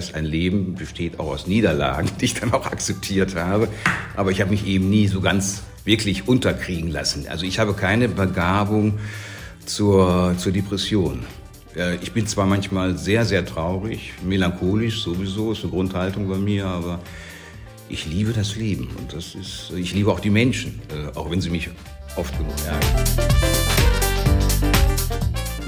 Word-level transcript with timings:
Heißt, 0.00 0.14
ein 0.14 0.24
Leben 0.24 0.76
besteht 0.76 1.20
auch 1.20 1.26
aus 1.26 1.46
Niederlagen, 1.46 2.08
die 2.18 2.24
ich 2.24 2.32
dann 2.32 2.54
auch 2.54 2.64
akzeptiert 2.64 3.34
habe. 3.34 3.68
Aber 4.16 4.30
ich 4.30 4.40
habe 4.40 4.50
mich 4.50 4.66
eben 4.66 4.88
nie 4.88 5.08
so 5.08 5.20
ganz 5.20 5.62
wirklich 5.84 6.26
unterkriegen 6.26 6.90
lassen. 6.90 7.26
Also 7.28 7.44
ich 7.44 7.58
habe 7.58 7.74
keine 7.74 8.08
Begabung 8.08 8.98
zur, 9.66 10.34
zur 10.38 10.52
Depression. 10.52 11.26
Äh, 11.76 11.96
ich 11.96 12.12
bin 12.12 12.26
zwar 12.26 12.46
manchmal 12.46 12.96
sehr, 12.96 13.26
sehr 13.26 13.44
traurig, 13.44 14.14
melancholisch 14.26 15.02
sowieso, 15.02 15.52
ist 15.52 15.64
eine 15.64 15.70
Grundhaltung 15.70 16.30
bei 16.30 16.38
mir, 16.38 16.64
aber 16.64 17.00
ich 17.90 18.06
liebe 18.06 18.32
das 18.32 18.56
Leben 18.56 18.88
und 18.96 19.12
das 19.12 19.34
ist, 19.34 19.70
ich 19.76 19.92
liebe 19.92 20.10
auch 20.10 20.20
die 20.20 20.30
Menschen, 20.30 20.80
äh, 20.88 21.14
auch 21.14 21.30
wenn 21.30 21.42
sie 21.42 21.50
mich 21.50 21.68
oft 22.16 22.34
genug 22.38 22.54
ärgern. 22.66 23.79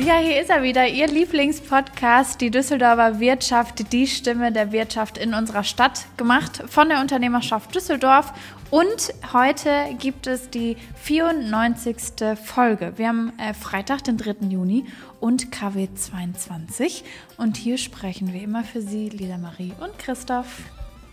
Ja, 0.04 0.18
hier 0.18 0.40
ist 0.40 0.50
er 0.50 0.64
wieder, 0.64 0.88
Ihr 0.88 1.06
Lieblingspodcast, 1.06 2.40
die 2.40 2.50
Düsseldorfer 2.50 3.20
Wirtschaft, 3.20 3.92
die 3.92 4.08
Stimme 4.08 4.50
der 4.50 4.72
Wirtschaft 4.72 5.16
in 5.16 5.32
unserer 5.32 5.62
Stadt, 5.62 6.06
gemacht 6.16 6.64
von 6.66 6.88
der 6.88 7.00
Unternehmerschaft 7.00 7.72
Düsseldorf. 7.72 8.32
Und 8.70 9.14
heute 9.32 9.70
gibt 10.00 10.26
es 10.26 10.50
die 10.50 10.76
94. 10.96 12.36
Folge. 12.42 12.94
Wir 12.96 13.08
haben 13.08 13.32
äh, 13.38 13.54
Freitag, 13.54 14.02
den 14.02 14.16
3. 14.16 14.48
Juni 14.48 14.86
und 15.20 15.52
KW 15.52 15.86
22. 15.94 17.04
Und 17.36 17.56
hier 17.56 17.78
sprechen 17.78 18.32
wir 18.32 18.42
immer 18.42 18.64
für 18.64 18.82
Sie, 18.82 19.08
Lisa 19.08 19.38
Marie 19.38 19.72
und 19.78 19.96
Christoph. 20.00 20.62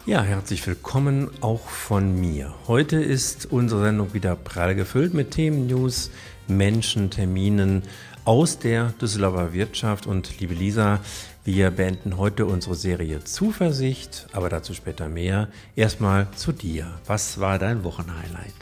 Ja, 0.07 0.23
herzlich 0.23 0.65
willkommen 0.65 1.29
auch 1.41 1.67
von 1.67 2.19
mir. 2.19 2.55
Heute 2.67 2.95
ist 2.95 3.51
unsere 3.51 3.83
Sendung 3.83 4.15
wieder 4.15 4.35
prall 4.35 4.73
gefüllt 4.73 5.13
mit 5.13 5.29
Themen, 5.29 5.67
News, 5.67 6.09
Menschen, 6.47 7.11
Terminen 7.11 7.83
aus 8.29 8.59
der 8.59 8.89
Düsseldorfer 9.01 9.53
Wirtschaft. 9.53 10.05
Und 10.05 10.39
liebe 10.39 10.53
Lisa, 10.53 10.99
wir 11.45 11.71
beenden 11.71 12.15
heute 12.17 12.45
unsere 12.45 12.75
Serie 12.75 13.23
Zuversicht, 13.23 14.27
aber 14.33 14.49
dazu 14.49 14.75
später 14.75 15.09
mehr. 15.09 15.47
Erstmal 15.75 16.27
zu 16.35 16.51
dir. 16.51 16.93
Was 17.07 17.39
war 17.39 17.57
dein 17.57 17.83
Wochenhighlight? 17.83 18.53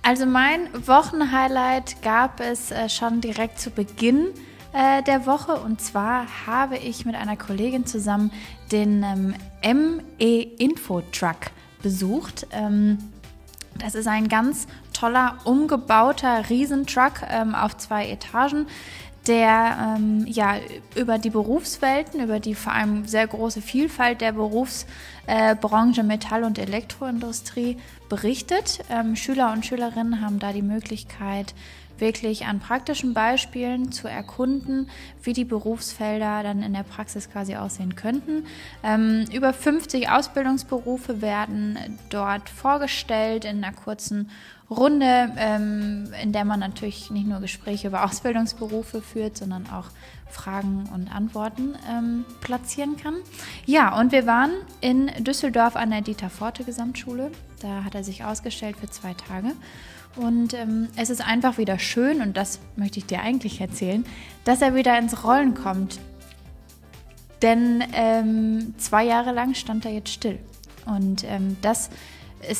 Also 0.00 0.24
mein 0.24 0.70
Wochenhighlight 0.86 2.00
gab 2.00 2.40
es 2.40 2.70
äh, 2.70 2.88
schon 2.88 3.20
direkt 3.20 3.60
zu 3.60 3.68
Beginn 3.68 4.28
äh, 4.72 5.02
der 5.02 5.26
Woche. 5.26 5.56
Und 5.56 5.82
zwar 5.82 6.46
habe 6.46 6.78
ich 6.78 7.04
mit 7.04 7.14
einer 7.14 7.36
Kollegin 7.36 7.84
zusammen 7.84 8.32
den 8.72 9.04
ähm, 9.62 10.00
ME 10.18 10.42
Info 10.58 11.02
Truck 11.12 11.50
besucht. 11.82 12.46
Ähm, 12.52 12.96
das 13.78 13.94
ist 13.94 14.08
ein 14.08 14.28
ganz 14.28 14.66
toller, 14.98 15.38
umgebauter 15.44 16.48
Riesentruck 16.48 17.22
ähm, 17.28 17.54
auf 17.54 17.76
zwei 17.76 18.08
Etagen, 18.08 18.66
der 19.26 19.96
ähm, 19.96 20.24
ja, 20.26 20.56
über 20.96 21.18
die 21.18 21.30
Berufswelten, 21.30 22.20
über 22.22 22.40
die 22.40 22.54
vor 22.54 22.72
allem 22.72 23.06
sehr 23.06 23.26
große 23.26 23.60
Vielfalt 23.60 24.20
der 24.20 24.32
Berufsbranche 24.32 26.00
äh, 26.00 26.04
Metall- 26.04 26.44
und 26.44 26.58
Elektroindustrie 26.58 27.76
berichtet. 28.08 28.80
Ähm, 28.90 29.16
Schüler 29.16 29.52
und 29.52 29.66
Schülerinnen 29.66 30.22
haben 30.22 30.38
da 30.38 30.52
die 30.52 30.62
Möglichkeit, 30.62 31.54
wirklich 32.00 32.46
an 32.46 32.60
praktischen 32.60 33.12
Beispielen 33.12 33.92
zu 33.92 34.08
erkunden, 34.08 34.88
wie 35.22 35.32
die 35.32 35.44
Berufsfelder 35.44 36.42
dann 36.42 36.62
in 36.62 36.72
der 36.72 36.84
Praxis 36.84 37.30
quasi 37.30 37.56
aussehen 37.56 37.96
könnten. 37.96 38.46
Ähm, 38.82 39.24
über 39.32 39.52
50 39.52 40.08
Ausbildungsberufe 40.08 41.20
werden 41.20 41.98
dort 42.08 42.48
vorgestellt 42.48 43.44
in 43.44 43.64
einer 43.64 43.74
kurzen 43.74 44.30
Runde, 44.70 45.32
ähm, 45.38 46.12
in 46.22 46.32
der 46.32 46.44
man 46.44 46.60
natürlich 46.60 47.10
nicht 47.10 47.26
nur 47.26 47.40
Gespräche 47.40 47.88
über 47.88 48.04
Ausbildungsberufe 48.04 49.00
führt, 49.00 49.38
sondern 49.38 49.66
auch 49.70 49.86
Fragen 50.30 50.88
und 50.94 51.08
Antworten 51.08 51.74
ähm, 51.90 52.24
platzieren 52.42 52.96
kann. 52.96 53.14
Ja, 53.64 53.98
und 53.98 54.12
wir 54.12 54.26
waren 54.26 54.50
in 54.80 55.10
Düsseldorf 55.24 55.74
an 55.74 55.90
der 55.90 56.02
Dieter 56.02 56.28
Forte 56.28 56.64
Gesamtschule. 56.64 57.30
Da 57.62 57.84
hat 57.84 57.94
er 57.94 58.04
sich 58.04 58.24
ausgestellt 58.24 58.76
für 58.76 58.90
zwei 58.90 59.14
Tage. 59.14 59.52
Und 60.16 60.52
ähm, 60.52 60.88
es 60.96 61.10
ist 61.10 61.26
einfach 61.26 61.58
wieder 61.58 61.78
schön, 61.78 62.20
und 62.20 62.36
das 62.36 62.58
möchte 62.76 62.98
ich 62.98 63.06
dir 63.06 63.22
eigentlich 63.22 63.60
erzählen, 63.60 64.04
dass 64.44 64.60
er 64.60 64.74
wieder 64.74 64.98
ins 64.98 65.24
Rollen 65.24 65.54
kommt. 65.54 65.98
Denn 67.40 67.84
ähm, 67.94 68.74
zwei 68.78 69.04
Jahre 69.04 69.32
lang 69.32 69.54
stand 69.54 69.84
er 69.84 69.92
jetzt 69.92 70.10
still. 70.10 70.38
Und 70.84 71.24
ähm, 71.24 71.56
das 71.62 71.88
ist 71.88 71.92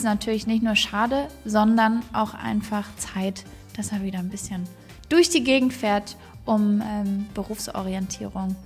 natürlich 0.02 0.46
nicht 0.46 0.62
nur 0.62 0.76
schade, 0.76 1.28
sondern 1.44 2.02
auch 2.12 2.34
einfach 2.34 2.88
Zeit, 2.96 3.44
dass 3.76 3.92
er 3.92 4.02
wieder 4.02 4.18
ein 4.18 4.28
bisschen 4.28 4.64
durch 5.08 5.30
die 5.30 5.44
Gegend 5.44 5.72
fährt, 5.72 6.16
um 6.44 6.82
ähm, 6.82 7.26
Berufsorientierung 7.34 8.56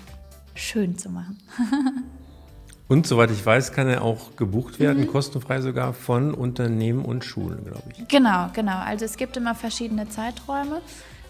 schön 0.55 0.99
zu 0.99 1.11
machen. 1.11 1.39
Und 2.89 3.07
soweit 3.07 3.31
ich 3.31 3.45
weiß, 3.45 3.73
kann 3.73 3.89
er 3.89 4.03
auch 4.03 4.37
gebucht 4.37 4.79
werden, 4.79 5.05
mhm. 5.05 5.07
kostenfrei 5.07 5.63
sogar 5.63 5.95
von 5.95 6.35
Unternehmen 6.35 7.07
und 7.07 7.25
Schulen, 7.25 7.65
glaube 7.65 7.85
ich. 7.97 8.07
Genau, 8.09 8.51
genau. 8.53 8.79
Also 8.81 9.07
es 9.07 9.17
gibt 9.17 9.39
immer 9.39 9.55
verschiedene 9.55 10.11
Zeiträume, 10.11 10.83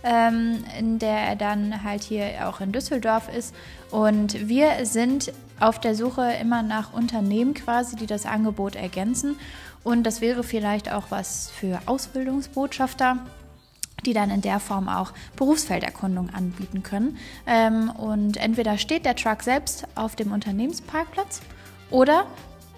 ähm, 0.02 0.64
in 0.76 0.98
der 0.98 1.18
er 1.18 1.36
dann 1.36 1.84
halt 1.84 2.02
hier 2.02 2.48
auch 2.48 2.60
in 2.60 2.72
Düsseldorf 2.72 3.28
ist. 3.32 3.54
Und 3.92 4.48
wir 4.48 4.86
sind 4.86 5.32
auf 5.60 5.78
der 5.78 5.94
Suche 5.94 6.32
immer 6.40 6.64
nach 6.64 6.92
Unternehmen 6.92 7.54
quasi, 7.54 7.94
die 7.94 8.06
das 8.06 8.26
Angebot 8.26 8.74
ergänzen. 8.74 9.36
Und 9.84 10.04
das 10.04 10.20
wäre 10.20 10.44
vielleicht 10.44 10.92
auch 10.92 11.10
was 11.10 11.50
für 11.50 11.80
Ausbildungsbotschafter 11.86 13.18
die 14.04 14.12
dann 14.12 14.30
in 14.30 14.40
der 14.40 14.60
Form 14.60 14.88
auch 14.88 15.12
Berufsfelderkundung 15.36 16.30
anbieten 16.30 16.82
können. 16.82 17.18
Ähm, 17.46 17.90
und 17.90 18.36
entweder 18.36 18.78
steht 18.78 19.04
der 19.04 19.16
Truck 19.16 19.42
selbst 19.42 19.86
auf 19.94 20.16
dem 20.16 20.32
Unternehmensparkplatz 20.32 21.40
oder 21.90 22.26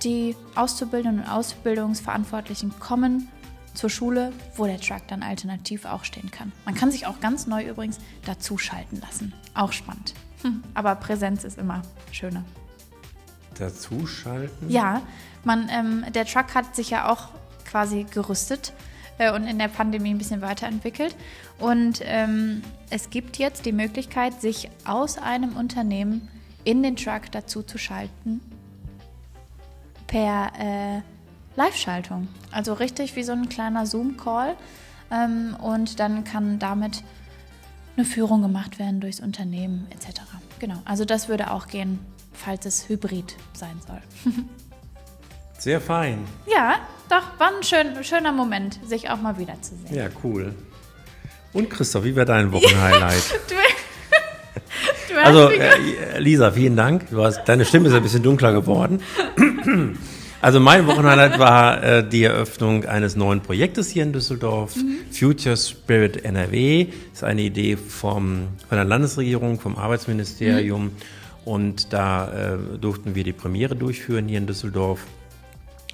die 0.02 0.36
Auszubildenden 0.54 1.24
und 1.24 1.30
Ausbildungsverantwortlichen 1.30 2.78
kommen 2.78 3.28
zur 3.74 3.90
Schule, 3.90 4.32
wo 4.54 4.66
der 4.66 4.80
Truck 4.80 5.08
dann 5.08 5.22
alternativ 5.22 5.84
auch 5.84 6.04
stehen 6.04 6.30
kann. 6.30 6.52
Man 6.64 6.74
kann 6.74 6.90
sich 6.90 7.06
auch 7.06 7.20
ganz 7.20 7.46
neu 7.46 7.64
übrigens 7.64 7.98
dazuschalten 8.24 9.00
lassen. 9.00 9.32
Auch 9.54 9.72
spannend. 9.72 10.14
Hm. 10.42 10.62
Aber 10.74 10.94
Präsenz 10.94 11.42
ist 11.42 11.58
immer 11.58 11.82
schöner. 12.12 12.44
Dazuschalten? 13.58 14.70
Ja, 14.70 15.02
man, 15.44 15.68
ähm, 15.70 16.04
der 16.12 16.24
Truck 16.26 16.54
hat 16.54 16.74
sich 16.74 16.90
ja 16.90 17.10
auch 17.10 17.28
quasi 17.64 18.04
gerüstet 18.04 18.72
äh, 19.18 19.32
und 19.32 19.46
in 19.46 19.58
der 19.58 19.68
Pandemie 19.68 20.10
ein 20.10 20.18
bisschen 20.18 20.42
weiterentwickelt. 20.42 21.16
Und 21.58 22.00
ähm, 22.02 22.62
es 22.90 23.10
gibt 23.10 23.38
jetzt 23.38 23.66
die 23.66 23.72
Möglichkeit, 23.72 24.40
sich 24.40 24.70
aus 24.84 25.18
einem 25.18 25.56
Unternehmen 25.56 26.28
in 26.64 26.82
den 26.82 26.96
Truck 26.96 27.30
dazu 27.32 27.62
zu 27.62 27.78
schalten 27.78 28.40
per 30.06 30.52
äh, 30.58 31.00
Live-Schaltung. 31.56 32.28
Also 32.50 32.72
richtig 32.74 33.16
wie 33.16 33.22
so 33.22 33.32
ein 33.32 33.48
kleiner 33.48 33.86
Zoom-Call. 33.86 34.56
Ähm, 35.10 35.56
und 35.60 36.00
dann 36.00 36.24
kann 36.24 36.58
damit 36.58 37.02
eine 37.96 38.04
Führung 38.04 38.42
gemacht 38.42 38.78
werden 38.78 39.00
durchs 39.00 39.20
Unternehmen 39.20 39.86
etc. 39.90 40.20
Genau, 40.58 40.80
also 40.84 41.04
das 41.04 41.28
würde 41.28 41.50
auch 41.50 41.66
gehen, 41.66 41.98
falls 42.34 42.66
es 42.66 42.88
hybrid 42.88 43.36
sein 43.52 43.80
soll. 43.86 44.02
Sehr 45.58 45.80
fein. 45.80 46.18
Ja, 46.46 46.76
doch, 47.08 47.38
war 47.38 47.48
ein 47.56 47.62
schön, 47.62 48.04
schöner 48.04 48.32
Moment, 48.32 48.80
sich 48.86 49.08
auch 49.08 49.20
mal 49.20 49.38
wiederzusehen. 49.38 49.94
Ja, 49.94 50.08
cool. 50.22 50.54
Und 51.52 51.70
Christoph, 51.70 52.04
wie 52.04 52.16
war 52.16 52.24
dein 52.24 52.52
Wochenhighlight? 52.52 53.40
also, 55.24 55.48
äh, 55.50 56.18
Lisa, 56.18 56.50
vielen 56.50 56.76
Dank. 56.76 57.06
Hast, 57.16 57.44
deine 57.46 57.64
Stimme 57.64 57.88
ist 57.88 57.94
ein 57.94 58.02
bisschen 58.02 58.22
dunkler 58.22 58.52
geworden. 58.52 59.00
Also 60.44 60.60
mein 60.60 60.86
Wochenhighlight 60.86 61.38
war 61.38 61.82
äh, 61.82 62.06
die 62.06 62.24
Eröffnung 62.24 62.84
eines 62.84 63.16
neuen 63.16 63.40
Projektes 63.40 63.88
hier 63.88 64.02
in 64.02 64.12
Düsseldorf, 64.12 64.76
mhm. 64.76 64.98
Future 65.10 65.56
Spirit 65.56 66.22
NRW. 66.22 66.84
Das 66.84 67.20
ist 67.20 67.24
eine 67.24 67.40
Idee 67.40 67.78
vom, 67.78 68.48
von 68.68 68.76
der 68.76 68.84
Landesregierung, 68.84 69.58
vom 69.58 69.78
Arbeitsministerium. 69.78 70.84
Mhm. 70.84 70.92
Und 71.44 71.92
da 71.92 72.54
äh, 72.54 72.78
durften 72.78 73.14
wir 73.14 73.24
die 73.24 73.32
Premiere 73.32 73.76
durchführen 73.76 74.28
hier 74.28 74.38
in 74.38 74.46
Düsseldorf 74.46 75.06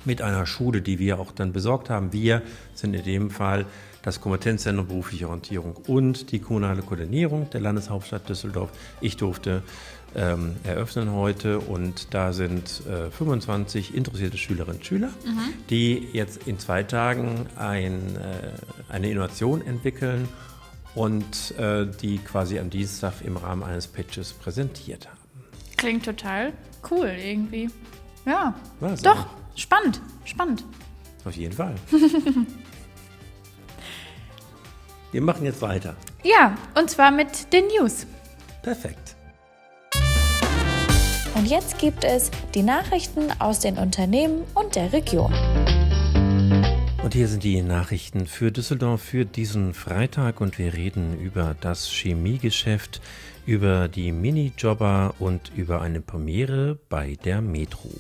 mit 0.05 0.23
einer 0.23 0.47
Schule, 0.47 0.81
die 0.81 0.99
wir 0.99 1.19
auch 1.19 1.33
dann 1.33 1.53
besorgt 1.53 1.91
haben. 1.91 2.13
Wir 2.13 2.43
sind 2.75 2.95
in 2.95 3.05
dem 3.05 3.31
Fall 3.31 3.67
das 4.03 4.21
Kompetenzzentrum 4.21 4.87
berufliche 4.87 5.27
Orientierung 5.27 5.77
und 5.87 6.33
die 6.33 6.39
kommunale 6.39 6.83
Koordinierung 6.83 7.51
der 7.51 7.61
Landeshauptstadt 7.61 8.29
Düsseldorf. 8.29 8.71
Ich 9.01 9.17
durfte 9.17 9.63
ähm, 10.17 10.57
eröffnen 10.65 11.13
heute 11.13 11.61
und 11.61 12.15
da 12.15 12.33
sind 12.33 12.83
äh, 12.87 13.11
25 13.11 13.95
interessierte 13.95 14.39
Schülerinnen 14.39 14.79
und 14.79 14.87
Schüler, 14.87 15.09
mhm. 15.25 15.53
die 15.69 16.09
jetzt 16.13 16.49
in 16.49 16.59
zwei 16.59 16.83
Tagen 16.83 17.47
ein, 17.57 18.17
äh, 18.17 18.93
eine 18.93 19.11
Innovation 19.11 19.65
entwickeln 19.65 20.29
und 20.95 21.57
äh, 21.59 21.87
die 21.87 22.19
quasi 22.19 22.59
am 22.59 22.71
Dienstag 22.71 23.23
im 23.25 23.37
Rahmen 23.37 23.63
eines 23.63 23.87
Pitches 23.87 24.33
präsentiert 24.33 25.09
haben. 25.09 25.20
Klingt 25.81 26.05
total 26.05 26.53
cool 26.91 27.07
irgendwie. 27.09 27.71
Ja, 28.27 28.55
Was, 28.81 29.01
doch. 29.01 29.25
Spannend, 29.57 30.03
spannend. 30.27 30.63
Auf 31.25 31.35
jeden 31.35 31.55
Fall. 31.55 31.75
Wir 35.11 35.23
machen 35.23 35.47
jetzt 35.47 35.63
weiter. 35.63 35.97
Ja, 36.23 36.55
und 36.75 36.91
zwar 36.91 37.11
mit 37.11 37.51
den 37.55 37.65
News. 37.69 38.07
Perfekt. 38.61 39.17
Und 41.35 41.47
jetzt 41.47 41.79
gibt 41.79 42.05
es 42.05 42.31
die 42.55 42.63
Nachrichten 42.63 43.33
aus 43.39 43.61
den 43.61 43.79
Unternehmen 43.79 44.43
und 44.53 44.77
der 44.77 44.93
Region. 44.93 45.33
Und 47.11 47.17
hier 47.17 47.27
sind 47.27 47.43
die 47.43 47.61
Nachrichten 47.61 48.29
für 48.29 48.53
Düsseldorf 48.53 49.03
für 49.03 49.25
diesen 49.25 49.75
Freitag 49.75 50.41
und 50.41 50.61
wir 50.61 50.75
reden 50.75 51.19
über 51.19 51.57
das 51.61 51.89
Chemiegeschäft, 51.89 53.01
über 53.45 53.89
die 53.89 54.13
Minijobber 54.13 55.17
und 55.19 55.51
über 55.57 55.81
eine 55.83 56.01
Premiere 56.01 56.79
bei 56.89 57.19
der 57.25 57.41
Metro. 57.41 57.91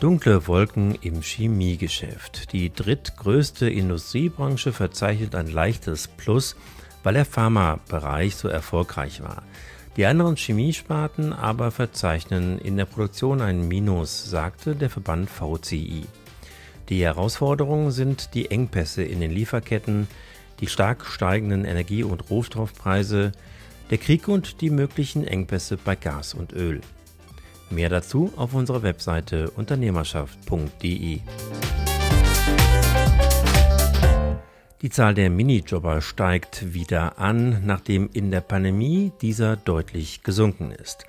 Dunkle 0.00 0.48
Wolken 0.48 0.96
im 1.00 1.22
Chemiegeschäft. 1.22 2.52
Die 2.52 2.72
drittgrößte 2.72 3.70
Industriebranche 3.70 4.72
verzeichnet 4.72 5.36
ein 5.36 5.46
leichtes 5.46 6.08
Plus, 6.08 6.56
weil 7.04 7.14
der 7.14 7.24
Pharmabereich 7.24 8.34
so 8.34 8.48
erfolgreich 8.48 9.22
war. 9.22 9.44
Die 9.96 10.04
anderen 10.04 10.34
Chemiesparten 10.34 11.32
aber 11.32 11.70
verzeichnen 11.70 12.58
in 12.58 12.76
der 12.76 12.86
Produktion 12.86 13.40
ein 13.40 13.68
Minus, 13.68 14.28
sagte 14.28 14.74
der 14.74 14.90
Verband 14.90 15.30
VCI. 15.30 16.02
Die 16.88 17.02
Herausforderungen 17.02 17.90
sind 17.90 18.32
die 18.32 18.50
Engpässe 18.50 19.02
in 19.02 19.20
den 19.20 19.30
Lieferketten, 19.30 20.08
die 20.60 20.68
stark 20.68 21.04
steigenden 21.04 21.66
Energie- 21.66 22.02
und 22.02 22.30
Rohstoffpreise, 22.30 23.32
der 23.90 23.98
Krieg 23.98 24.26
und 24.26 24.62
die 24.62 24.70
möglichen 24.70 25.26
Engpässe 25.26 25.76
bei 25.76 25.96
Gas 25.96 26.32
und 26.32 26.54
Öl. 26.54 26.80
Mehr 27.68 27.90
dazu 27.90 28.32
auf 28.36 28.54
unserer 28.54 28.82
Webseite 28.82 29.50
unternehmerschaft.de. 29.50 31.20
Die 34.80 34.90
Zahl 34.90 35.14
der 35.14 35.28
Minijobber 35.28 36.00
steigt 36.00 36.72
wieder 36.72 37.18
an, 37.18 37.66
nachdem 37.66 38.08
in 38.12 38.30
der 38.30 38.40
Pandemie 38.40 39.12
dieser 39.20 39.56
deutlich 39.56 40.22
gesunken 40.22 40.70
ist. 40.70 41.04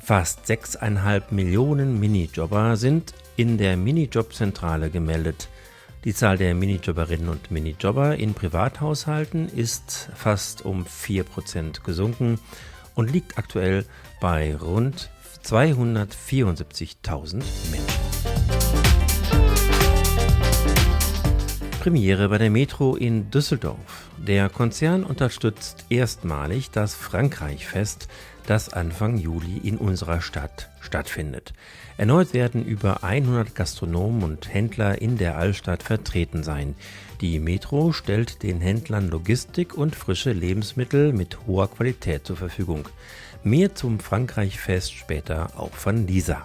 Fast 0.00 0.46
6,5 0.46 1.22
Millionen 1.30 2.00
Minijobber 2.00 2.76
sind 2.76 3.14
in 3.40 3.56
der 3.56 3.78
Minijobzentrale 3.78 4.90
gemeldet. 4.90 5.48
Die 6.04 6.12
Zahl 6.12 6.36
der 6.36 6.54
Minijobberinnen 6.54 7.30
und 7.30 7.50
Minijobber 7.50 8.16
in 8.16 8.34
Privathaushalten 8.34 9.48
ist 9.48 10.10
fast 10.14 10.66
um 10.66 10.84
4% 10.84 11.82
gesunken 11.82 12.38
und 12.94 13.10
liegt 13.10 13.38
aktuell 13.38 13.86
bei 14.20 14.54
rund 14.54 15.08
274.000 15.42 17.42
Menschen. 17.70 18.00
Premiere 21.80 22.28
bei 22.28 22.36
der 22.36 22.50
Metro 22.50 22.94
in 22.94 23.30
Düsseldorf. 23.30 24.10
Der 24.18 24.50
Konzern 24.50 25.02
unterstützt 25.02 25.86
erstmalig 25.88 26.70
das 26.70 26.94
Frankreich-Fest, 26.94 28.06
das 28.46 28.68
Anfang 28.72 29.18
Juli 29.18 29.58
in 29.58 29.76
unserer 29.76 30.20
Stadt 30.20 30.70
stattfindet. 30.80 31.52
Erneut 31.96 32.34
werden 32.34 32.64
über 32.64 33.04
100 33.04 33.54
Gastronomen 33.54 34.22
und 34.22 34.52
Händler 34.52 35.00
in 35.00 35.18
der 35.18 35.36
Altstadt 35.36 35.82
vertreten 35.82 36.42
sein. 36.42 36.74
Die 37.20 37.38
Metro 37.38 37.92
stellt 37.92 38.42
den 38.42 38.60
Händlern 38.60 39.08
Logistik 39.08 39.76
und 39.76 39.94
frische 39.94 40.32
Lebensmittel 40.32 41.12
mit 41.12 41.46
hoher 41.46 41.70
Qualität 41.70 42.26
zur 42.26 42.36
Verfügung. 42.36 42.88
Mehr 43.44 43.74
zum 43.74 44.00
Frankreich-Fest 44.00 44.92
später 44.92 45.58
auch 45.58 45.72
von 45.72 46.06
Lisa. 46.06 46.42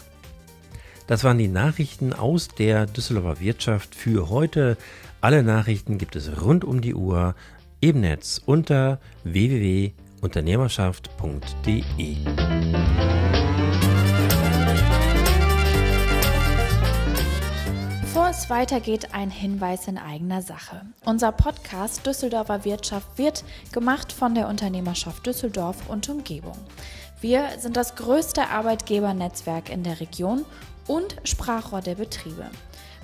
Das 1.08 1.24
waren 1.24 1.38
die 1.38 1.48
Nachrichten 1.48 2.14
aus 2.14 2.48
der 2.48 2.86
Düsseldorfer 2.88 3.40
Wirtschaft 3.40 3.96
für 3.96 4.30
heute. 4.30 4.76
Alle 5.22 5.44
Nachrichten 5.44 5.98
gibt 5.98 6.16
es 6.16 6.42
rund 6.42 6.64
um 6.64 6.82
die 6.82 6.96
Uhr 6.96 7.36
im 7.80 8.02
Netz 8.02 8.42
unter 8.44 9.00
www.unternehmerschaft.de. 10.26 12.18
Bevor 18.02 18.30
es 18.30 18.50
weitergeht, 18.50 19.14
ein 19.14 19.30
Hinweis 19.30 19.88
in 19.88 19.98
eigener 19.98 20.42
Sache. 20.42 20.82
Unser 21.06 21.32
Podcast 21.32 22.06
Düsseldorfer 22.06 22.66
Wirtschaft 22.66 23.18
wird 23.18 23.44
gemacht 23.72 24.12
von 24.12 24.34
der 24.36 24.48
Unternehmerschaft 24.48 25.26
Düsseldorf 25.26 25.90
und 25.90 26.10
Umgebung. 26.10 26.58
Wir 27.22 27.50
sind 27.60 27.78
das 27.78 27.96
größte 27.96 28.50
Arbeitgebernetzwerk 28.50 29.70
in 29.70 29.84
der 29.84 30.00
Region 30.00 30.46
und 30.88 31.16
Sprachrohr 31.24 31.82
der 31.82 31.96
Betriebe. 31.96 32.50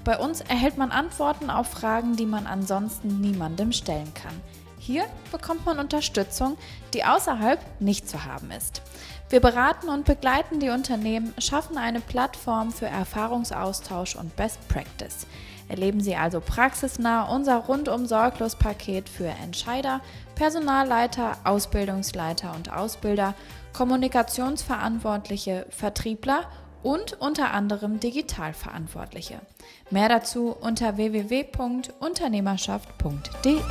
Bei 0.03 0.17
uns 0.17 0.41
erhält 0.41 0.77
man 0.77 0.91
Antworten 0.91 1.49
auf 1.49 1.67
Fragen, 1.67 2.15
die 2.15 2.25
man 2.25 2.47
ansonsten 2.47 3.21
niemandem 3.21 3.71
stellen 3.71 4.11
kann. 4.13 4.33
Hier 4.83 5.05
bekommt 5.31 5.63
man 5.63 5.77
Unterstützung, 5.77 6.57
die 6.95 7.05
außerhalb 7.05 7.59
nicht 7.79 8.09
zu 8.09 8.25
haben 8.25 8.49
ist. 8.49 8.81
Wir 9.29 9.39
beraten 9.39 9.89
und 9.89 10.05
begleiten 10.05 10.59
die 10.59 10.69
Unternehmen, 10.69 11.35
schaffen 11.37 11.77
eine 11.77 11.99
Plattform 11.99 12.71
für 12.71 12.87
Erfahrungsaustausch 12.87 14.15
und 14.15 14.35
Best 14.35 14.67
Practice. 14.69 15.27
Erleben 15.69 16.01
Sie 16.01 16.15
also 16.15 16.41
praxisnah 16.41 17.31
unser 17.31 17.57
rundum 17.57 18.07
sorglos 18.07 18.55
Paket 18.55 19.07
für 19.07 19.27
Entscheider, 19.27 20.01
Personalleiter, 20.33 21.37
Ausbildungsleiter 21.43 22.51
und 22.55 22.73
Ausbilder, 22.73 23.35
Kommunikationsverantwortliche, 23.73 25.67
Vertriebler 25.69 26.49
und 26.81 27.21
unter 27.21 27.53
anderem 27.53 27.99
Digitalverantwortliche. 27.99 29.41
Mehr 29.91 30.09
dazu 30.09 30.55
unter 30.59 30.97
www.unternehmerschaft.de. 30.97 33.61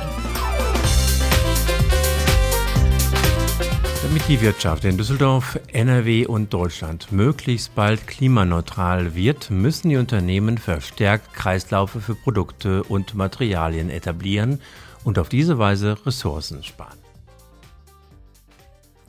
Damit 4.03 4.27
die 4.27 4.41
Wirtschaft 4.41 4.83
in 4.83 4.97
Düsseldorf, 4.97 5.57
NRW 5.71 6.25
und 6.25 6.53
Deutschland 6.53 7.13
möglichst 7.13 7.75
bald 7.75 8.07
klimaneutral 8.07 9.15
wird, 9.15 9.49
müssen 9.49 9.89
die 9.89 9.95
Unternehmen 9.95 10.57
verstärkt 10.57 11.33
Kreislaufe 11.33 12.01
für 12.01 12.15
Produkte 12.15 12.83
und 12.83 13.15
Materialien 13.15 13.89
etablieren 13.89 14.59
und 15.05 15.17
auf 15.17 15.29
diese 15.29 15.57
Weise 15.57 15.95
Ressourcen 16.05 16.61
sparen. 16.61 16.97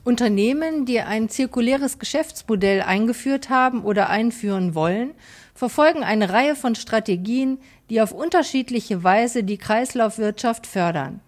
Unternehmen, 0.05 0.85
die 0.85 0.99
ein 0.99 1.29
zirkuläres 1.29 1.99
Geschäftsmodell 1.99 2.81
eingeführt 2.81 3.49
haben 3.49 3.83
oder 3.83 4.09
einführen 4.09 4.73
wollen, 4.73 5.11
verfolgen 5.53 6.03
eine 6.03 6.29
Reihe 6.29 6.55
von 6.55 6.75
Strategien, 6.75 7.59
die 7.89 8.01
auf 8.01 8.11
unterschiedliche 8.11 9.03
Weise 9.03 9.43
die 9.43 9.57
Kreislaufwirtschaft 9.57 10.65
fördern. 10.65 11.21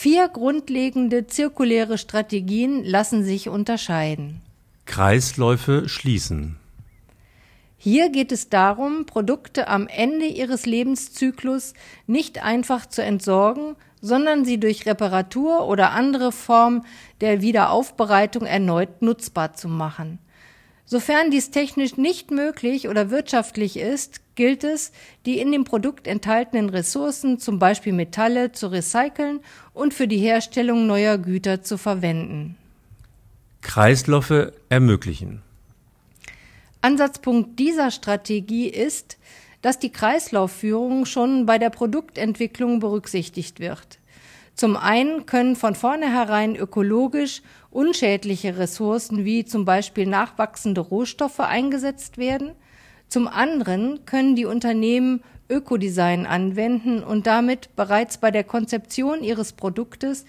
Vier 0.00 0.28
grundlegende 0.28 1.26
zirkuläre 1.26 1.98
Strategien 1.98 2.84
lassen 2.84 3.24
sich 3.24 3.48
unterscheiden. 3.48 4.40
Kreisläufe 4.86 5.88
schließen. 5.88 6.54
Hier 7.76 8.08
geht 8.08 8.30
es 8.30 8.48
darum, 8.48 9.06
Produkte 9.06 9.66
am 9.66 9.88
Ende 9.88 10.26
ihres 10.26 10.66
Lebenszyklus 10.66 11.74
nicht 12.06 12.44
einfach 12.44 12.86
zu 12.86 13.02
entsorgen, 13.02 13.74
sondern 14.00 14.44
sie 14.44 14.60
durch 14.60 14.86
Reparatur 14.86 15.66
oder 15.66 15.90
andere 15.90 16.30
Form 16.30 16.84
der 17.20 17.42
Wiederaufbereitung 17.42 18.46
erneut 18.46 19.02
nutzbar 19.02 19.54
zu 19.54 19.66
machen. 19.66 20.20
Sofern 20.90 21.30
dies 21.30 21.50
technisch 21.50 21.98
nicht 21.98 22.30
möglich 22.30 22.88
oder 22.88 23.10
wirtschaftlich 23.10 23.76
ist, 23.76 24.22
gilt 24.36 24.64
es, 24.64 24.90
die 25.26 25.38
in 25.38 25.52
dem 25.52 25.64
Produkt 25.64 26.06
enthaltenen 26.06 26.70
Ressourcen, 26.70 27.38
zum 27.38 27.58
Beispiel 27.58 27.92
Metalle, 27.92 28.52
zu 28.52 28.68
recyceln 28.68 29.40
und 29.74 29.92
für 29.92 30.08
die 30.08 30.16
Herstellung 30.16 30.86
neuer 30.86 31.18
Güter 31.18 31.62
zu 31.62 31.76
verwenden. 31.76 32.56
Kreisläufe 33.60 34.54
ermöglichen. 34.70 35.42
Ansatzpunkt 36.80 37.58
dieser 37.58 37.90
Strategie 37.90 38.68
ist, 38.68 39.18
dass 39.60 39.78
die 39.78 39.90
Kreislaufführung 39.90 41.04
schon 41.04 41.44
bei 41.44 41.58
der 41.58 41.68
Produktentwicklung 41.68 42.80
berücksichtigt 42.80 43.60
wird. 43.60 43.98
Zum 44.58 44.76
einen 44.76 45.24
können 45.24 45.54
von 45.54 45.76
vornherein 45.76 46.56
ökologisch 46.56 47.42
unschädliche 47.70 48.58
Ressourcen 48.58 49.24
wie 49.24 49.44
zum 49.44 49.64
Beispiel 49.64 50.04
nachwachsende 50.04 50.80
Rohstoffe 50.80 51.38
eingesetzt 51.38 52.18
werden. 52.18 52.50
Zum 53.06 53.28
anderen 53.28 54.04
können 54.04 54.34
die 54.34 54.46
Unternehmen 54.46 55.22
Ökodesign 55.48 56.26
anwenden 56.26 57.04
und 57.04 57.28
damit 57.28 57.76
bereits 57.76 58.18
bei 58.18 58.32
der 58.32 58.42
Konzeption 58.42 59.22
ihres 59.22 59.52
Produktes 59.52 60.26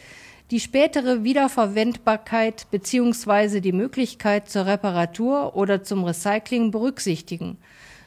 die 0.52 0.60
spätere 0.60 1.24
Wiederverwendbarkeit 1.24 2.68
bzw. 2.70 3.62
die 3.62 3.72
Möglichkeit 3.72 4.48
zur 4.48 4.68
Reparatur 4.68 5.56
oder 5.56 5.84
zum 5.84 6.04
Recycling 6.04 6.70
berücksichtigen 6.70 7.58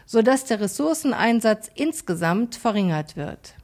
sodass 0.06 0.44
der 0.44 0.60
Ressourceneinsatz 0.60 1.70
insgesamt 1.74 2.54
verringert 2.54 3.16
wird. 3.16 3.54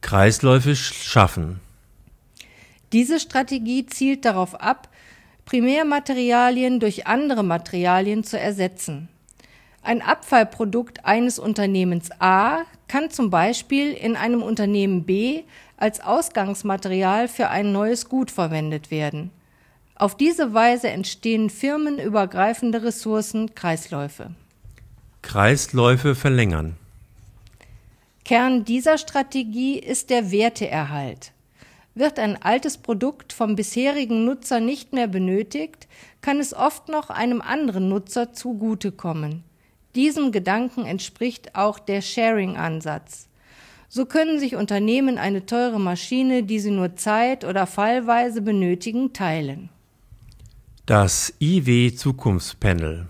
Kreisläufe 0.00 0.76
schaffen. 0.76 1.60
Diese 2.92 3.20
Strategie 3.20 3.86
zielt 3.86 4.24
darauf 4.24 4.60
ab, 4.60 4.88
Primärmaterialien 5.44 6.80
durch 6.80 7.06
andere 7.06 7.42
Materialien 7.42 8.24
zu 8.24 8.38
ersetzen. 8.38 9.08
Ein 9.82 10.02
Abfallprodukt 10.02 11.04
eines 11.06 11.38
Unternehmens 11.38 12.10
A 12.18 12.64
kann 12.88 13.10
zum 13.10 13.30
Beispiel 13.30 13.92
in 13.92 14.16
einem 14.16 14.42
Unternehmen 14.42 15.04
B 15.04 15.44
als 15.76 16.00
Ausgangsmaterial 16.00 17.28
für 17.28 17.48
ein 17.48 17.72
neues 17.72 18.08
Gut 18.08 18.30
verwendet 18.30 18.90
werden. 18.90 19.30
Auf 19.94 20.16
diese 20.16 20.54
Weise 20.54 20.88
entstehen 20.88 21.50
firmenübergreifende 21.50 22.82
Ressourcenkreisläufe. 22.82 24.30
Kreisläufe 25.22 26.14
verlängern. 26.14 26.76
Kern 28.24 28.64
dieser 28.64 28.98
Strategie 28.98 29.78
ist 29.78 30.10
der 30.10 30.30
Werteerhalt. 30.30 31.32
Wird 31.94 32.18
ein 32.18 32.40
altes 32.40 32.78
Produkt 32.78 33.32
vom 33.32 33.56
bisherigen 33.56 34.24
Nutzer 34.24 34.60
nicht 34.60 34.92
mehr 34.92 35.08
benötigt, 35.08 35.88
kann 36.20 36.38
es 36.38 36.54
oft 36.54 36.88
noch 36.88 37.10
einem 37.10 37.40
anderen 37.40 37.88
Nutzer 37.88 38.32
zugutekommen. 38.32 39.42
Diesem 39.94 40.30
Gedanken 40.32 40.84
entspricht 40.84 41.54
auch 41.54 41.78
der 41.78 42.02
Sharing-Ansatz. 42.02 43.28
So 43.88 44.04
können 44.04 44.38
sich 44.38 44.54
Unternehmen 44.54 45.18
eine 45.18 45.46
teure 45.46 45.80
Maschine, 45.80 46.42
die 46.42 46.60
sie 46.60 46.70
nur 46.70 46.96
zeit- 46.96 47.44
oder 47.44 47.66
fallweise 47.66 48.42
benötigen, 48.42 49.12
teilen. 49.12 49.70
Das 50.86 51.34
IW 51.40 51.94
Zukunftspanel 51.94 53.06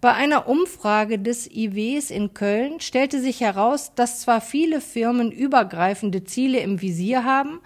bei 0.00 0.14
einer 0.14 0.48
Umfrage 0.48 1.18
des 1.18 1.50
IWs 1.50 2.10
in 2.10 2.32
Köln 2.32 2.80
stellte 2.80 3.20
sich 3.20 3.40
heraus, 3.40 3.92
dass 3.94 4.20
zwar 4.20 4.40
viele 4.40 4.80
Firmen 4.80 5.30
übergreifende 5.30 6.24
Ziele 6.24 6.60
im 6.60 6.80
Visier 6.80 7.24
haben, 7.24 7.60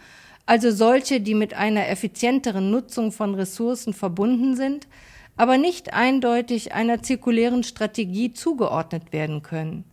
also 0.45 0.73
solche, 0.73 1.21
die 1.21 1.35
mit 1.35 1.55
einer 1.55 1.89
effizienteren 1.89 2.71
Nutzung 2.73 3.13
von 3.13 3.37
Ressourcen 3.37 3.95
verbunden 3.95 4.57
sind, 4.57 4.89
aber 5.37 5.59
nicht 5.59 5.95
eindeutig 5.95 6.75
einer 6.75 7.03
zirkulären 7.03 7.63
Strategie 7.63 8.33
zugeordnet 8.33 9.13
werden 9.13 9.43
können. 9.43 9.85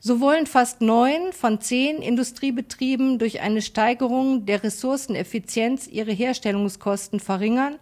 So 0.00 0.20
wollen 0.20 0.46
fast 0.46 0.80
neun 0.80 1.32
von 1.32 1.60
zehn 1.60 2.02
Industriebetrieben 2.02 3.18
durch 3.18 3.40
eine 3.42 3.62
Steigerung 3.62 4.44
der 4.44 4.64
Ressourceneffizienz 4.64 5.86
ihre 5.86 6.12
Herstellungskosten 6.12 7.20
verringern 7.20 7.76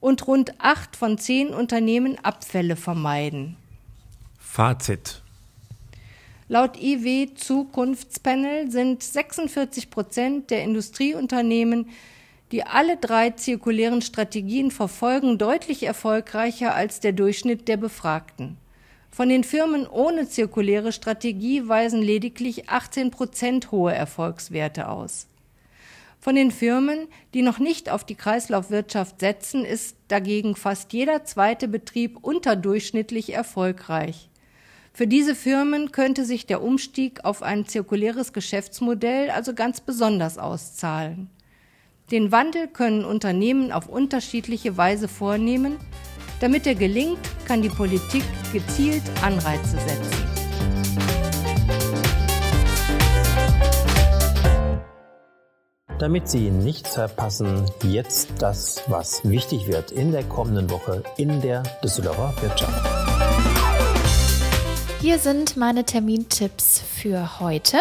und 0.00 0.26
rund 0.26 0.54
acht 0.58 0.96
von 0.96 1.18
zehn 1.18 1.48
Unternehmen 1.48 2.18
Abfälle 2.22 2.76
vermeiden. 2.76 3.56
Fazit. 4.38 5.22
Laut 6.48 6.82
IW 6.82 7.34
Zukunftspanel 7.34 8.70
sind 8.70 9.02
46 9.02 9.90
Prozent 9.90 10.50
der 10.50 10.64
Industrieunternehmen, 10.64 11.90
die 12.50 12.64
alle 12.64 12.96
drei 12.96 13.30
zirkulären 13.30 14.02
Strategien 14.02 14.72
verfolgen, 14.72 15.38
deutlich 15.38 15.84
erfolgreicher 15.84 16.74
als 16.74 16.98
der 16.98 17.12
Durchschnitt 17.12 17.68
der 17.68 17.76
Befragten. 17.76 18.56
Von 19.12 19.28
den 19.28 19.44
Firmen 19.44 19.86
ohne 19.86 20.28
zirkuläre 20.28 20.92
Strategie 20.92 21.68
weisen 21.68 22.02
lediglich 22.02 22.68
18 22.68 23.10
Prozent 23.12 23.70
hohe 23.70 23.94
Erfolgswerte 23.94 24.88
aus. 24.88 25.28
Von 26.20 26.34
den 26.34 26.50
Firmen, 26.50 27.08
die 27.32 27.40
noch 27.40 27.58
nicht 27.58 27.88
auf 27.88 28.04
die 28.04 28.14
Kreislaufwirtschaft 28.14 29.20
setzen, 29.20 29.64
ist 29.64 29.96
dagegen 30.08 30.54
fast 30.54 30.92
jeder 30.92 31.24
zweite 31.24 31.66
Betrieb 31.66 32.18
unterdurchschnittlich 32.20 33.32
erfolgreich. 33.32 34.28
Für 34.92 35.06
diese 35.06 35.34
Firmen 35.34 35.92
könnte 35.92 36.26
sich 36.26 36.46
der 36.46 36.62
Umstieg 36.62 37.24
auf 37.24 37.42
ein 37.42 37.66
zirkuläres 37.66 38.34
Geschäftsmodell 38.34 39.30
also 39.30 39.54
ganz 39.54 39.80
besonders 39.80 40.36
auszahlen. 40.36 41.30
Den 42.10 42.32
Wandel 42.32 42.68
können 42.68 43.04
Unternehmen 43.04 43.72
auf 43.72 43.88
unterschiedliche 43.88 44.76
Weise 44.76 45.08
vornehmen. 45.08 45.76
Damit 46.40 46.66
er 46.66 46.74
gelingt, 46.74 47.20
kann 47.46 47.62
die 47.62 47.68
Politik 47.68 48.24
gezielt 48.52 49.02
Anreize 49.22 49.78
setzen. 49.78 50.29
Damit 56.00 56.30
Sie 56.30 56.50
nichts 56.50 56.94
verpassen, 56.94 57.66
jetzt 57.84 58.30
das, 58.38 58.82
was 58.86 59.22
wichtig 59.22 59.66
wird 59.66 59.90
in 59.90 60.12
der 60.12 60.24
kommenden 60.24 60.70
Woche 60.70 61.02
in 61.18 61.42
der 61.42 61.62
Düsseldorfer 61.84 62.32
Wirtschaft. 62.40 62.88
Hier 65.02 65.18
sind 65.18 65.58
meine 65.58 65.84
Termintipps 65.84 66.80
für 66.80 67.38
heute. 67.38 67.76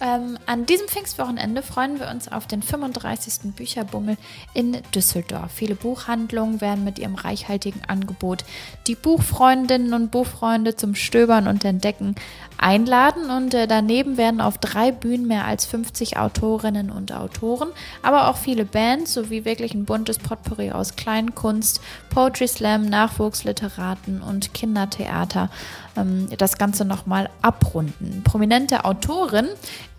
Ähm, 0.00 0.38
an 0.46 0.64
diesem 0.64 0.86
Pfingstwochenende 0.86 1.62
freuen 1.62 1.98
wir 1.98 2.08
uns 2.08 2.30
auf 2.30 2.46
den 2.46 2.62
35. 2.62 3.54
Bücherbummel 3.56 4.16
in 4.54 4.76
Düsseldorf. 4.94 5.50
Viele 5.52 5.74
Buchhandlungen 5.74 6.60
werden 6.60 6.84
mit 6.84 6.98
ihrem 7.00 7.16
reichhaltigen 7.16 7.82
Angebot 7.88 8.44
die 8.86 8.94
Buchfreundinnen 8.94 9.94
und 9.94 10.10
Buchfreunde 10.10 10.76
zum 10.76 10.94
Stöbern 10.94 11.48
und 11.48 11.64
Entdecken 11.64 12.14
einladen 12.58 13.30
und 13.30 13.54
äh, 13.54 13.66
daneben 13.66 14.16
werden 14.16 14.40
auf 14.40 14.58
drei 14.58 14.92
Bühnen 14.92 15.26
mehr 15.26 15.46
als 15.46 15.64
50 15.66 16.16
Autorinnen 16.16 16.90
und 16.90 17.12
Autoren, 17.12 17.68
aber 18.02 18.28
auch 18.28 18.36
viele 18.36 18.64
Bands 18.64 19.14
sowie 19.14 19.44
wirklich 19.44 19.74
ein 19.74 19.84
buntes 19.84 20.18
Potpourri 20.18 20.72
aus 20.72 20.96
Kleinkunst, 20.96 21.80
Poetry 22.10 22.48
Slam, 22.48 22.86
Nachwuchsliteraten 22.86 24.22
und 24.22 24.54
Kindertheater 24.54 25.50
ähm, 25.98 26.28
das 26.36 26.58
Ganze 26.58 26.84
nochmal 26.84 27.28
abrunden. 27.42 28.22
Prominente 28.24 28.84
Autorin 28.84 29.46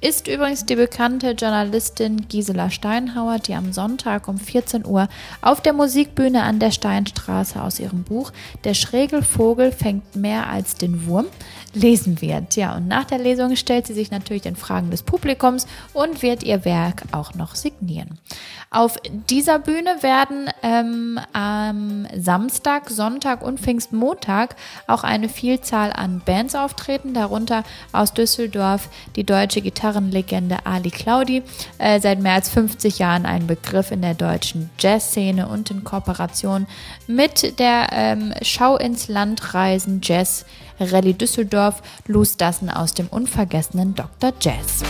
ist 0.01 0.27
übrigens 0.27 0.65
die 0.65 0.75
bekannte 0.75 1.31
Journalistin 1.31 2.27
Gisela 2.29 2.69
Steinhauer, 2.69 3.39
die 3.39 3.53
am 3.53 3.73
Sonntag 3.73 4.27
um 4.27 4.37
14 4.37 4.85
Uhr 4.85 5.09
auf 5.41 5.61
der 5.61 5.73
Musikbühne 5.73 6.43
an 6.43 6.59
der 6.59 6.71
Steinstraße 6.71 7.61
aus 7.61 7.79
ihrem 7.79 8.03
Buch 8.03 8.31
Der 8.63 8.73
schräge 8.73 9.21
Vogel 9.21 9.71
fängt 9.71 10.15
mehr 10.15 10.49
als 10.49 10.75
den 10.75 11.05
Wurm 11.05 11.25
lesen 11.73 12.21
wird. 12.21 12.55
Ja, 12.55 12.75
und 12.75 12.87
nach 12.87 13.05
der 13.05 13.19
Lesung 13.19 13.55
stellt 13.55 13.87
sie 13.87 13.93
sich 13.93 14.11
natürlich 14.11 14.43
den 14.43 14.55
Fragen 14.55 14.91
des 14.91 15.03
Publikums 15.03 15.67
und 15.93 16.21
wird 16.21 16.43
ihr 16.43 16.65
Werk 16.65 17.03
auch 17.11 17.33
noch 17.33 17.55
signieren. 17.55 18.19
Auf 18.71 18.97
dieser 19.29 19.57
Bühne 19.57 19.97
werden 20.01 20.47
ähm, 20.61 21.19
am 21.33 22.07
Samstag, 22.15 22.89
Sonntag 22.91 23.41
und 23.41 23.59
Pfingstmontag 23.59 24.55
auch 24.85 25.03
eine 25.03 25.27
Vielzahl 25.27 25.91
an 25.91 26.21
Bands 26.23 26.53
auftreten, 26.53 27.15
darunter 27.15 27.63
aus 27.93 28.13
Düsseldorf 28.13 28.89
die 29.15 29.23
deutsche 29.23 29.61
Gitarrenlegende 29.61 30.67
Ali 30.67 30.91
Claudi, 30.91 31.41
äh, 31.79 31.99
seit 31.99 32.19
mehr 32.19 32.33
als 32.33 32.49
50 32.49 32.99
Jahren 32.99 33.25
ein 33.25 33.47
Begriff 33.47 33.89
in 33.89 34.03
der 34.03 34.13
deutschen 34.13 34.69
Jazzszene 34.77 35.47
und 35.47 35.71
in 35.71 35.83
Kooperation 35.83 36.67
mit 37.07 37.57
der 37.57 37.87
ähm, 37.91 38.35
Schau 38.43 38.77
ins 38.77 39.07
Land 39.07 39.55
Reisen 39.55 40.01
Jazz 40.03 40.45
Rallye 40.79 41.13
Düsseldorf, 41.13 41.81
Luz 42.07 42.37
Dassen 42.37 42.69
aus 42.69 42.93
dem 42.93 43.07
unvergessenen 43.07 43.95
Dr. 43.95 44.33
Jazz. 44.39 44.83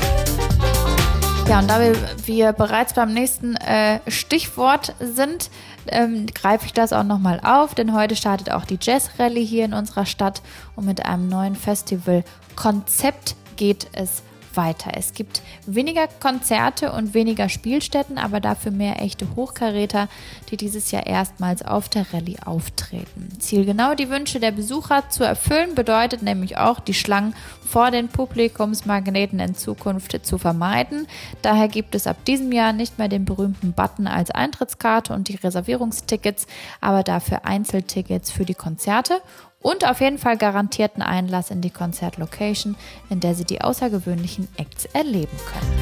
Ja, 1.48 1.60
und 1.60 1.68
da 1.68 1.82
wir, 1.82 1.96
wir 2.26 2.54
bereits 2.54 2.94
beim 2.94 3.12
nächsten 3.14 3.56
äh, 3.56 4.00
Stichwort 4.08 4.94
sind, 5.00 5.50
ähm, 5.88 6.28
greife 6.28 6.68
ich 6.68 6.74
das 6.74 6.94
auch 6.94 7.04
nochmal 7.04 7.40
auf, 7.44 7.74
denn 7.74 7.96
heute 7.96 8.16
startet 8.16 8.52
auch 8.52 8.66
die 8.66 8.78
Jazz 8.80 9.10
Rallye 9.18 9.44
hier 9.44 9.66
in 9.66 9.74
unserer 9.74 10.06
Stadt 10.06 10.44
und 10.76 10.86
mit 10.86 11.06
einem 11.06 11.28
neuen 11.28 11.56
Festival-Konzept 11.56 13.36
geht 13.56 13.88
es 13.94 14.22
weiter. 14.60 14.92
Es 14.96 15.14
gibt 15.14 15.42
weniger 15.66 16.08
Konzerte 16.20 16.92
und 16.92 17.14
weniger 17.14 17.48
Spielstätten, 17.48 18.18
aber 18.18 18.42
dafür 18.42 18.74
mehr 18.74 19.02
echte 19.02 19.26
Hochkaräter, 19.38 20.10
die 20.52 20.58
dieses 20.58 20.92
Jahr 20.92 21.08
erstmals 21.08 21.64
auf 21.64 21.88
der 21.88 22.14
Rallye 22.14 22.40
auftreten. 22.46 23.30
Ziel 23.40 23.64
genau 23.64 23.96
die 23.96 24.10
Wünsche 24.10 24.42
der 24.42 24.52
Besucher 24.52 25.10
zu 25.10 25.24
erfüllen 25.24 25.76
bedeutet 25.76 26.24
nämlich 26.24 26.58
auch, 26.58 26.82
die 26.82 26.94
Schlangen 26.94 27.34
vor 27.66 27.90
den 27.92 28.10
Publikumsmagneten 28.10 29.40
in 29.40 29.56
Zukunft 29.56 30.26
zu 30.26 30.38
vermeiden. 30.38 31.08
Daher 31.42 31.70
gibt 31.70 31.96
es 31.96 32.06
ab 32.06 32.26
diesem 32.26 32.52
Jahr 32.52 32.74
nicht 32.74 32.98
mehr 32.98 33.08
den 33.08 33.24
berühmten 33.24 33.72
Button 33.72 34.08
als 34.08 34.30
Eintrittskarte 34.30 35.14
und 35.14 35.30
die 35.30 35.36
Reservierungstickets, 35.36 36.48
aber 36.82 37.04
dafür 37.04 37.46
Einzeltickets 37.46 38.30
für 38.30 38.44
die 38.44 38.56
Konzerte 38.56 39.22
und 39.62 39.86
auf 39.86 40.02
jeden 40.02 40.18
Fall 40.18 40.38
garantierten 40.38 41.02
Einlass 41.02 41.52
in 41.52 41.62
die 41.62 41.70
Konzertlocation, 41.70 42.76
in 43.10 43.20
der 43.20 43.36
Sie 43.36 43.46
die 43.46 43.62
außergewöhnlichen 43.62 44.48
Acts 44.58 44.86
erleben 44.86 45.38
können. 45.52 45.80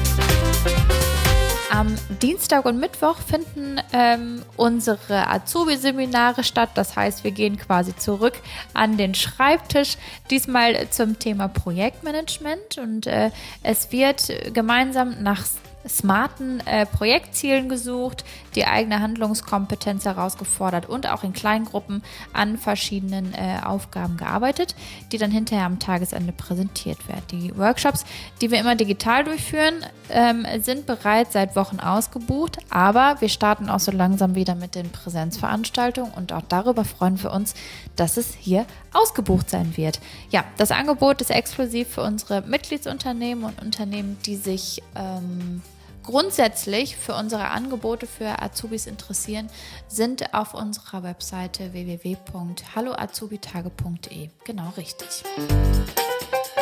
Am 1.70 1.94
Dienstag 2.22 2.64
und 2.64 2.80
Mittwoch 2.80 3.18
finden 3.18 3.78
ähm, 3.92 4.42
unsere 4.56 5.28
Azubi-Seminare 5.28 6.42
statt. 6.42 6.70
Das 6.74 6.96
heißt, 6.96 7.24
wir 7.24 7.30
gehen 7.30 7.58
quasi 7.58 7.94
zurück 7.94 8.40
an 8.72 8.96
den 8.96 9.14
Schreibtisch, 9.14 9.98
diesmal 10.30 10.88
zum 10.90 11.18
Thema 11.18 11.46
Projektmanagement. 11.46 12.78
Und 12.78 13.06
äh, 13.06 13.30
es 13.62 13.92
wird 13.92 14.32
gemeinsam 14.54 15.22
nach 15.22 15.44
smarten 15.88 16.60
äh, 16.66 16.86
Projektzielen 16.86 17.68
gesucht, 17.68 18.24
die 18.54 18.66
eigene 18.66 19.00
Handlungskompetenz 19.00 20.04
herausgefordert 20.04 20.88
und 20.88 21.08
auch 21.08 21.24
in 21.24 21.32
Kleingruppen 21.32 22.02
an 22.32 22.58
verschiedenen 22.58 23.34
äh, 23.34 23.60
Aufgaben 23.64 24.16
gearbeitet, 24.16 24.74
die 25.12 25.18
dann 25.18 25.30
hinterher 25.30 25.66
am 25.66 25.78
Tagesende 25.78 26.32
präsentiert 26.32 27.08
werden. 27.08 27.24
Die 27.30 27.56
Workshops, 27.56 28.04
die 28.40 28.50
wir 28.50 28.60
immer 28.60 28.74
digital 28.74 29.24
durchführen, 29.24 29.74
ähm, 30.10 30.46
sind 30.60 30.86
bereits 30.86 31.32
seit 31.32 31.56
Wochen 31.56 31.80
ausgebucht, 31.80 32.58
aber 32.70 33.16
wir 33.20 33.28
starten 33.28 33.68
auch 33.68 33.80
so 33.80 33.92
langsam 33.92 34.34
wieder 34.34 34.54
mit 34.54 34.74
den 34.74 34.90
Präsenzveranstaltungen 34.90 36.12
und 36.12 36.32
auch 36.32 36.42
darüber 36.48 36.84
freuen 36.84 37.22
wir 37.22 37.32
uns, 37.32 37.54
dass 37.96 38.16
es 38.16 38.34
hier 38.34 38.66
ausgebucht 38.92 39.50
sein 39.50 39.76
wird. 39.76 40.00
Ja, 40.30 40.44
das 40.56 40.70
Angebot 40.70 41.20
ist 41.20 41.30
exklusiv 41.30 41.88
für 41.88 42.02
unsere 42.02 42.42
Mitgliedsunternehmen 42.42 43.44
und 43.44 43.62
Unternehmen, 43.62 44.18
die 44.24 44.36
sich 44.36 44.82
ähm, 44.94 45.62
grundsätzlich 46.08 46.96
für 46.96 47.14
unsere 47.14 47.50
Angebote 47.50 48.06
für 48.06 48.40
Azubis 48.40 48.86
interessieren, 48.86 49.50
sind 49.88 50.32
auf 50.32 50.54
unserer 50.54 51.02
Webseite 51.02 51.74
www.halloazubitage.de. 51.74 54.30
Genau 54.44 54.72
richtig. 54.78 55.22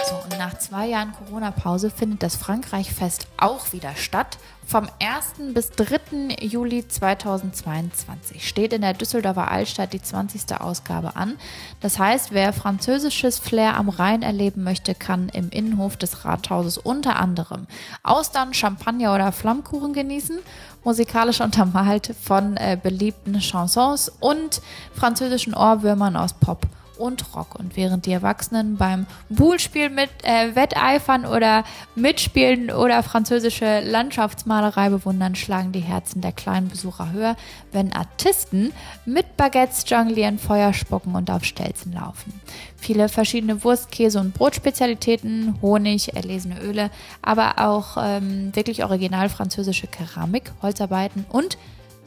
So, 0.08 0.14
und 0.22 0.38
nach 0.38 0.56
zwei 0.58 0.86
Jahren 0.86 1.12
Corona-Pause 1.12 1.90
findet 1.90 2.22
das 2.22 2.36
Frankreich-Fest 2.36 3.26
auch 3.38 3.72
wieder 3.72 3.96
statt. 3.96 4.38
Vom 4.64 4.88
1. 5.00 5.52
bis 5.52 5.70
3. 5.72 6.36
Juli 6.40 6.86
2022 6.86 8.46
steht 8.46 8.72
in 8.72 8.82
der 8.82 8.94
Düsseldorfer 8.94 9.50
Altstadt 9.50 9.92
die 9.92 10.02
20. 10.02 10.60
Ausgabe 10.60 11.16
an. 11.16 11.36
Das 11.80 11.98
heißt, 11.98 12.30
wer 12.30 12.52
französisches 12.52 13.40
Flair 13.40 13.76
am 13.76 13.88
Rhein 13.88 14.22
erleben 14.22 14.62
möchte, 14.62 14.94
kann 14.94 15.28
im 15.30 15.50
Innenhof 15.50 15.96
des 15.96 16.25
Rathauses 16.25 16.78
unter 16.78 17.16
anderem 17.16 17.66
Austern, 18.04 18.54
Champagner 18.54 19.12
oder 19.12 19.32
Flammkuchen 19.32 19.92
genießen 19.92 20.38
musikalisch 20.84 21.40
untermalt 21.40 22.14
von 22.22 22.56
äh, 22.56 22.78
beliebten 22.80 23.40
Chansons 23.40 24.08
und 24.20 24.62
französischen 24.94 25.52
Ohrwürmern 25.52 26.14
aus 26.14 26.32
Pop 26.32 26.68
und 26.99 27.35
Rock. 27.35 27.59
Und 27.59 27.76
während 27.76 28.07
die 28.07 28.12
Erwachsenen 28.12 28.76
beim 28.76 29.07
Buhlspiel 29.29 29.91
mit 29.91 30.11
äh, 30.23 30.55
Wetteifern 30.55 31.25
oder 31.25 31.65
mitspielen 31.95 32.71
oder 32.71 33.03
französische 33.03 33.81
Landschaftsmalerei 33.81 34.88
bewundern, 34.91 35.35
schlagen 35.35 35.73
die 35.73 35.81
Herzen 35.81 36.21
der 36.21 36.33
kleinen 36.33 36.69
Besucher 36.69 37.12
höher, 37.12 37.37
wenn 37.73 37.93
Artisten 37.93 38.73
mit 39.05 39.37
Baguettes 39.37 39.85
jonglieren, 39.87 40.38
Feuer 40.38 40.73
spucken 40.73 41.15
und 41.15 41.31
auf 41.31 41.45
Stelzen 41.45 41.93
laufen. 41.93 42.33
Viele 42.76 43.09
verschiedene 43.09 43.65
Wurst-, 43.65 43.91
Käse- 43.91 44.21
und 44.21 44.35
Brotspezialitäten, 44.35 45.59
Honig, 45.62 46.15
erlesene 46.15 46.61
Öle, 46.61 46.91
aber 47.23 47.59
auch 47.59 47.97
ähm, 48.00 48.55
wirklich 48.55 48.85
original 48.85 49.29
französische 49.29 49.87
Keramik, 49.87 50.53
Holzarbeiten 50.62 51.26
und 51.31 51.59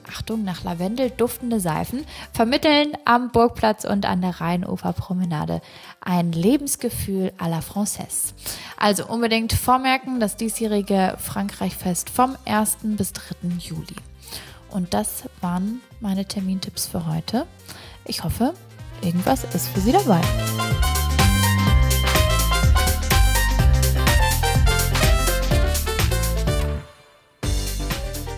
Achtung, 0.10 0.44
nach 0.44 0.64
Lavendel 0.64 1.10
duftende 1.10 1.60
Seifen 1.60 2.06
vermitteln 2.34 2.98
am 3.06 3.32
Burgplatz 3.32 3.86
und 3.86 4.06
an 4.06 4.22
der 4.22 4.42
Rheinuferpromenade 4.42 5.62
ein 6.02 6.32
Lebensgefühl 6.32 7.32
à 7.38 7.50
la 7.50 7.60
Française. 7.60 8.34
Also 8.78 9.06
unbedingt 9.06 9.54
vormerken, 9.54 10.20
das 10.20 10.38
diesjährige 10.38 11.16
Frankreichfest 11.20 12.10
vom 12.10 12.36
1. 12.46 12.78
bis 12.82 13.14
3. 13.14 13.24
Juli. 13.60 13.96
Und 14.70 14.94
das 14.94 15.24
waren 15.42 15.82
meine 16.00 16.26
Termintipps 16.26 16.88
für 16.88 17.06
heute. 17.06 17.46
Ich 18.06 18.24
hoffe, 18.24 18.54
irgendwas 19.02 19.44
ist 19.44 19.70
für 19.70 19.80
Sie 19.80 19.92
dabei. 19.92 20.22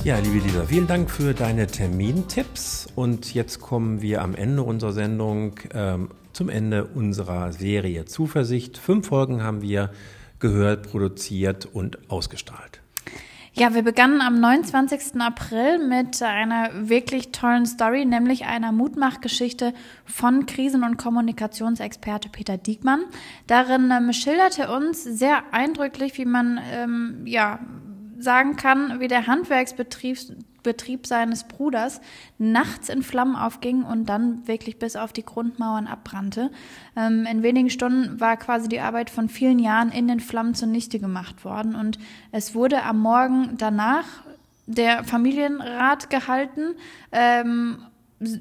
Ja, 0.04 0.18
liebe 0.18 0.40
Lisa, 0.40 0.66
vielen 0.66 0.88
Dank 0.88 1.12
für 1.12 1.36
deine 1.36 1.68
Termintipps. 1.68 2.88
Und 2.96 3.36
jetzt 3.36 3.62
kommen 3.62 4.02
wir 4.02 4.24
am 4.24 4.34
Ende 4.34 4.64
unserer 4.64 4.94
Sendung 4.94 5.60
ähm, 5.76 6.10
zum 6.34 6.50
Ende 6.50 6.86
unserer 6.86 7.54
Serie 7.54 8.06
Zuversicht. 8.06 8.80
Fünf 8.80 9.10
Folgen 9.10 9.44
haben 9.44 9.62
wir 9.62 9.92
gehört, 10.40 10.90
produziert 10.90 11.68
und 11.72 12.10
ausgestrahlt. 12.10 12.82
Ja, 13.54 13.76
wir 13.76 13.84
begannen 13.84 14.22
am 14.22 14.40
29. 14.40 15.22
April 15.22 15.88
mit 15.88 16.20
einer 16.24 16.90
wirklich 16.90 17.32
tollen 17.32 17.68
Story, 17.68 18.04
nämlich 18.06 18.46
einer 18.46 18.72
Mutmachgeschichte 18.72 19.72
von 20.06 20.48
Krisen- 20.48 20.84
und 20.84 20.98
Kommunikationsexperte 20.98 22.30
Peter 22.30 22.58
Diekmann. 22.58 23.02
Darin 23.46 23.92
ähm, 23.92 24.12
schilderte 24.14 24.72
uns 24.72 25.04
sehr 25.04 25.44
eindrücklich, 25.52 26.18
wie 26.18 26.26
man 26.26 26.60
ähm, 26.74 27.22
ja 27.26 27.60
sagen 28.22 28.56
kann, 28.56 29.00
wie 29.00 29.08
der 29.08 29.28
Handwerksbetrieb 29.28 30.18
Betrieb 30.64 31.08
seines 31.08 31.46
Bruders 31.46 32.02
nachts 32.38 32.90
in 32.90 33.02
Flammen 33.02 33.36
aufging 33.36 33.84
und 33.84 34.06
dann 34.06 34.48
wirklich 34.48 34.78
bis 34.78 34.96
auf 34.96 35.12
die 35.12 35.26
Grundmauern 35.26 35.88
abbrannte. 35.88 36.52
Ähm, 36.96 37.26
in 37.30 37.44
wenigen 37.44 37.70
Stunden 37.70 38.20
war 38.20 38.38
quasi 38.38 38.70
die 38.70 38.80
Arbeit 38.80 39.10
von 39.10 39.30
vielen 39.30 39.60
Jahren 39.60 39.92
in 39.92 40.08
den 40.08 40.20
Flammen 40.20 40.54
zunichte 40.54 41.00
gemacht 41.00 41.46
worden 41.46 41.76
und 41.76 41.98
es 42.32 42.54
wurde 42.54 42.84
am 42.84 43.00
Morgen 43.00 43.56
danach 43.58 44.06
der 44.68 45.04
Familienrat 45.04 46.10
gehalten 46.10 46.76
ähm, 47.12 47.84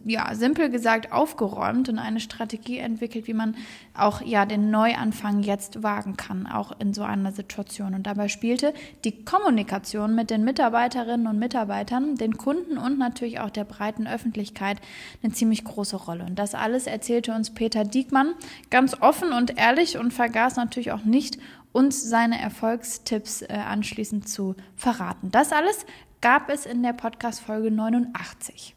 ja, 0.05 0.35
simpel 0.35 0.71
gesagt 0.71 1.13
aufgeräumt 1.13 1.89
und 1.89 1.99
eine 1.99 2.21
Strategie 2.21 2.79
entwickelt, 2.79 3.27
wie 3.27 3.35
man 3.35 3.57
auch 3.95 4.21
ja 4.23 4.47
den 4.47 4.71
Neuanfang 4.71 5.43
jetzt 5.43 5.83
wagen 5.83 6.17
kann, 6.17 6.47
auch 6.47 6.73
in 6.79 6.93
so 6.93 7.03
einer 7.03 7.33
Situation. 7.33 7.95
Und 7.95 8.07
dabei 8.07 8.29
spielte 8.29 8.75
die 9.05 9.25
Kommunikation 9.25 10.15
mit 10.15 10.31
den 10.31 10.45
Mitarbeiterinnen 10.45 11.27
und 11.27 11.39
Mitarbeitern, 11.39 12.17
den 12.17 12.37
Kunden 12.37 12.79
und 12.79 12.99
natürlich 12.99 13.41
auch 13.41 13.51
der 13.51 13.65
breiten 13.65 14.07
Öffentlichkeit 14.07 14.79
eine 15.23 15.33
ziemlich 15.33 15.65
große 15.65 15.97
Rolle. 15.97 16.25
Und 16.25 16.39
das 16.39 16.55
alles 16.55 16.87
erzählte 16.87 17.33
uns 17.33 17.53
Peter 17.53 17.85
Diekmann 17.85 18.35
ganz 18.71 19.01
offen 19.01 19.33
und 19.33 19.59
ehrlich 19.59 19.99
und 19.99 20.13
vergaß 20.13 20.57
natürlich 20.57 20.93
auch 20.93 21.05
nicht, 21.05 21.39
uns 21.73 22.03
seine 22.03 22.41
Erfolgstipps 22.41 23.43
äh, 23.43 23.53
anschließend 23.53 24.29
zu 24.29 24.57
verraten. 24.75 25.31
Das 25.31 25.53
alles 25.53 25.87
gab 26.21 26.51
es 26.51 26.67
in 26.67 26.83
der 26.83 26.93
Podcast-Folge 26.93 27.71
89. 27.71 28.75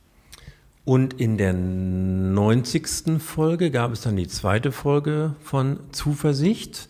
Und 0.86 1.14
in 1.14 1.38
der 1.38 1.54
90. 1.54 3.22
Folge 3.22 3.72
gab 3.72 3.94
es 3.94 4.02
dann 4.02 4.18
die 4.18 4.28
zweite 4.28 4.72
Folge 4.72 5.36
von 5.42 5.80
Zuversicht. 5.92 6.90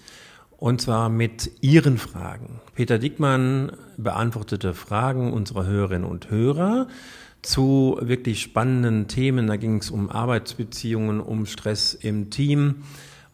Und 0.58 0.82
zwar 0.82 1.10
mit 1.10 1.52
Ihren 1.62 1.98
Fragen. 1.98 2.62
Peter 2.74 2.98
Dickmann 2.98 3.74
beantwortete 3.98 4.74
Fragen 4.74 5.34
unserer 5.34 5.66
Hörerinnen 5.66 6.10
und 6.10 6.32
Hörer 6.32 6.88
zu 7.42 7.98
wirklich 8.02 8.42
spannenden 8.42 9.08
Themen. 9.08 9.48
Da 9.48 9.58
ging 9.58 9.78
es 9.78 9.92
um 9.92 10.10
Arbeitsbeziehungen, 10.10 11.20
um 11.20 11.46
Stress 11.46 11.94
im 11.94 12.30
Team, 12.30 12.84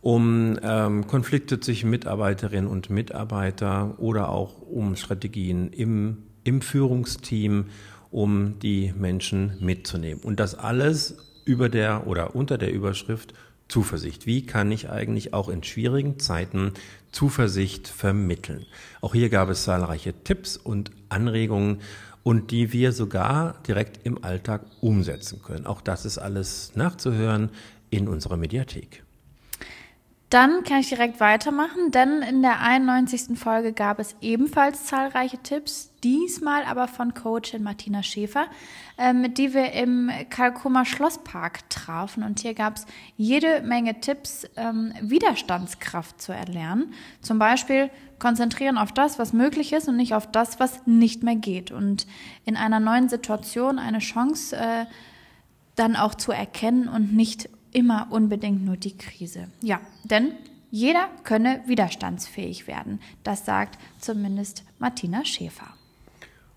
um 0.02 0.58
ähm, 0.64 1.08
Konflikte 1.08 1.60
zwischen 1.60 1.92
Mitarbeiterinnen 1.92 2.70
und 2.70 2.90
Mitarbeiter 2.90 3.94
oder 4.00 4.30
auch 4.30 4.62
um 4.62 4.96
Strategien 4.96 5.72
im, 5.72 6.24
im 6.44 6.62
Führungsteam 6.62 7.66
um 8.12 8.60
die 8.60 8.94
Menschen 8.98 9.54
mitzunehmen. 9.60 10.24
Und 10.24 10.40
das 10.40 10.56
alles 10.56 11.18
über 11.46 11.70
der 11.70 12.08
oder 12.08 12.36
unter 12.36 12.58
der 12.58 12.72
Überschrift 12.72 13.34
Zuversicht. 13.70 14.26
Wie 14.26 14.46
kann 14.46 14.72
ich 14.72 14.90
eigentlich 14.90 15.34
auch 15.34 15.48
in 15.48 15.64
schwierigen 15.64 16.20
Zeiten 16.20 16.74
Zuversicht 17.12 17.88
vermitteln? 17.88 18.66
Auch 19.00 19.14
hier 19.14 19.30
gab 19.30 19.50
es 19.50 19.64
zahlreiche 19.64 20.14
Tipps 20.24 20.58
und 20.58 20.92
Anregungen 21.08 21.82
und 22.24 22.52
die 22.52 22.74
wir 22.74 22.92
sogar 22.92 23.62
direkt 23.68 24.06
im 24.06 24.24
Alltag 24.24 24.62
umsetzen 24.82 25.42
können. 25.44 25.68
Auch 25.68 25.82
das 25.82 26.06
ist 26.06 26.18
alles 26.18 26.72
nachzuhören 26.76 27.52
in 27.92 28.08
unserer 28.08 28.38
Mediathek. 28.38 29.04
Dann 30.30 30.64
kann 30.64 30.82
ich 30.82 30.90
direkt 30.90 31.20
weitermachen, 31.20 31.90
denn 31.90 32.22
in 32.22 32.44
der 32.44 32.62
91. 32.62 33.36
Folge 33.36 33.74
gab 33.74 33.98
es 33.98 34.16
ebenfalls 34.22 34.86
zahlreiche 34.86 35.40
Tipps, 35.40 35.92
diesmal 36.04 36.66
aber 36.66 36.88
von 36.88 37.16
Coachin 37.16 37.64
Martina 37.64 38.04
Schäfer, 38.04 38.46
äh, 39.00 39.12
mit 39.12 39.40
die 39.40 39.56
wir 39.56 39.72
im 39.72 40.12
Kalkumer 40.30 40.86
Schlosspark 40.86 41.68
trafen. 41.72 42.22
Und 42.22 42.42
hier 42.42 42.54
gab 42.54 42.76
es 42.76 42.86
jede 43.18 43.62
Menge 43.62 44.02
Tipps, 44.02 44.48
ähm, 44.56 44.94
Widerstandskraft 45.02 46.22
zu 46.22 46.32
erlernen. 46.32 46.94
Zum 47.22 47.40
Beispiel 47.40 47.90
konzentrieren 48.20 48.78
auf 48.78 48.92
das, 48.92 49.18
was 49.18 49.34
möglich 49.34 49.74
ist 49.74 49.88
und 49.88 49.96
nicht 49.96 50.14
auf 50.14 50.32
das, 50.32 50.60
was 50.60 50.86
nicht 50.86 51.24
mehr 51.24 51.38
geht. 51.38 51.72
Und 51.72 52.06
in 52.46 52.56
einer 52.56 52.80
neuen 52.80 53.10
Situation 53.10 53.80
eine 53.80 54.00
Chance 54.00 54.56
äh, 54.56 54.86
dann 55.76 55.96
auch 55.96 56.14
zu 56.14 56.32
erkennen 56.32 56.88
und 56.88 57.16
nicht 57.16 57.50
immer 57.72 58.08
unbedingt 58.12 58.66
nur 58.66 58.78
die 58.78 58.98
Krise. 58.98 59.48
Ja, 59.62 59.80
denn 60.04 60.34
jeder 60.72 61.08
könne 61.24 61.62
widerstandsfähig 61.66 62.68
werden. 62.68 63.00
Das 63.24 63.46
sagt 63.46 63.80
zumindest 64.00 64.64
Martina 64.78 65.26
Schäfer. 65.26 65.68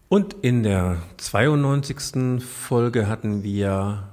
Und 0.09 0.35
in 0.43 0.63
der 0.63 1.03
92. 1.17 2.43
Folge 2.45 3.09
hatten 3.09 3.43
wir 3.43 4.11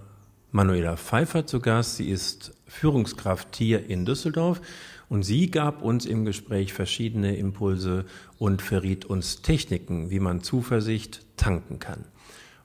Manuela 0.52 0.96
Pfeiffer 0.96 1.46
zu 1.46 1.60
Gast. 1.60 1.98
Sie 1.98 2.10
ist 2.10 2.54
Führungskraft 2.68 3.56
hier 3.58 3.90
in 3.90 4.06
Düsseldorf 4.06 4.62
und 5.10 5.24
sie 5.24 5.52
gab 5.52 5.82
uns 5.82 6.06
im 6.06 6.24
Gespräch 6.24 6.72
verschiedene 6.72 7.36
Impulse 7.36 8.06
und 8.38 8.62
verriet 8.62 9.06
uns 9.06 9.42
Techniken, 9.42 10.10
wie 10.10 10.22
man 10.22 10.42
Zuversicht 10.42 11.26
tanken 11.36 11.80
kann. 11.80 12.06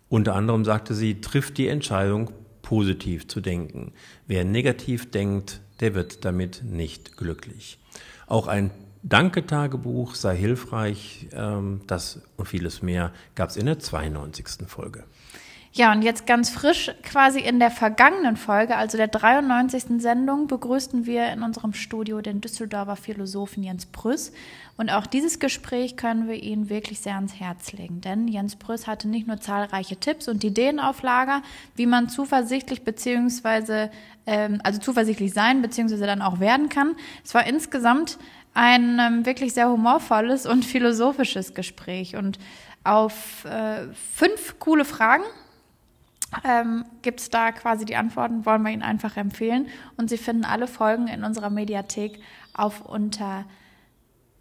Unter 0.09 0.37
anderem 0.37 0.64
sagte 0.64 0.94
sie, 0.94 1.20
trifft 1.20 1.59
die 1.59 1.66
Entscheidung 1.66 2.31
positiv 2.64 3.29
zu 3.29 3.40
denken. 3.40 3.92
Wer 4.27 4.44
negativ 4.44 5.11
denkt, 5.11 5.61
der 5.81 5.94
wird 5.94 6.24
damit 6.24 6.64
nicht 6.64 7.16
glücklich. 7.16 7.79
Auch 8.27 8.48
ein 8.48 8.70
Danke-Tagebuch 9.05 10.14
sei 10.14 10.35
hilfreich. 10.35 11.29
Ähm, 11.33 11.83
das 11.87 12.22
und 12.37 12.48
vieles 12.48 12.83
mehr 12.83 13.12
gab 13.35 13.50
es 13.50 13.57
in 13.57 13.66
der 13.66 13.79
92. 13.79 14.66
Folge. 14.66 15.05
Ja, 15.77 15.91
und 15.91 16.03
jetzt 16.03 16.25
ganz 16.25 16.51
frisch, 16.51 16.93
quasi 17.03 17.41
in 17.41 17.59
der 17.59 17.73
vergangenen 17.73 18.37
Folge, 18.37 18.77
also 18.77 18.97
der 18.97 19.09
93. 19.09 20.01
Sendung, 20.01 20.47
begrüßten 20.47 21.05
wir 21.05 21.33
in 21.33 21.43
unserem 21.43 21.73
Studio 21.73 22.21
den 22.21 22.41
Düsseldorfer 22.41 22.95
Philosophen 22.95 23.65
Jens 23.65 23.87
Brüss. 23.87 24.31
Und 24.77 24.91
auch 24.91 25.05
dieses 25.05 25.41
Gespräch 25.41 25.97
können 25.97 26.29
wir 26.29 26.41
Ihnen 26.41 26.69
wirklich 26.69 27.01
sehr 27.01 27.17
ans 27.17 27.41
Herz 27.41 27.73
legen, 27.73 28.01
denn 28.01 28.29
Jens 28.29 28.55
Brüss 28.55 28.87
hatte 28.87 29.09
nicht 29.09 29.27
nur 29.27 29.41
zahlreiche 29.41 29.97
Tipps 29.97 30.29
und 30.29 30.45
Ideen 30.45 30.79
auf 30.79 31.03
Lager, 31.03 31.43
wie 31.75 31.87
man 31.87 32.09
zuversichtlich 32.09 32.85
beziehungsweise 32.85 33.91
ähm, 34.27 34.61
also 34.63 34.79
zuversichtlich 34.79 35.33
sein 35.33 35.61
beziehungsweise 35.61 36.07
dann 36.07 36.23
auch 36.23 36.39
werden 36.39 36.69
kann. 36.69 36.95
Es 37.25 37.35
war 37.35 37.49
insgesamt 37.49 38.19
ein 38.55 39.01
ähm, 39.01 39.27
wirklich 39.27 39.55
sehr 39.55 39.69
humorvolles 39.69 40.47
und 40.47 40.65
philosophisches 40.65 41.53
Gespräch 41.53 42.15
und 42.15 42.39
auf 42.85 43.45
äh, 43.45 43.93
fünf 44.13 44.61
coole 44.61 44.85
Fragen 44.85 45.25
ähm, 46.45 46.85
gibt 47.03 47.21
es 47.21 47.31
da 47.31 47.53
quasi 47.53 47.85
die 47.85 47.97
Antworten, 47.97 48.47
wollen 48.47 48.63
wir 48.63 48.71
Ihnen 48.71 48.83
einfach 48.83 49.17
empfehlen. 49.17 49.67
Und 49.97 50.11
Sie 50.11 50.19
finden 50.19 50.45
alle 50.45 50.67
Folgen 50.67 51.09
in 51.09 51.25
unserer 51.25 51.51
Mediathek 51.51 52.21
auf 52.53 52.83
unter 52.83 53.45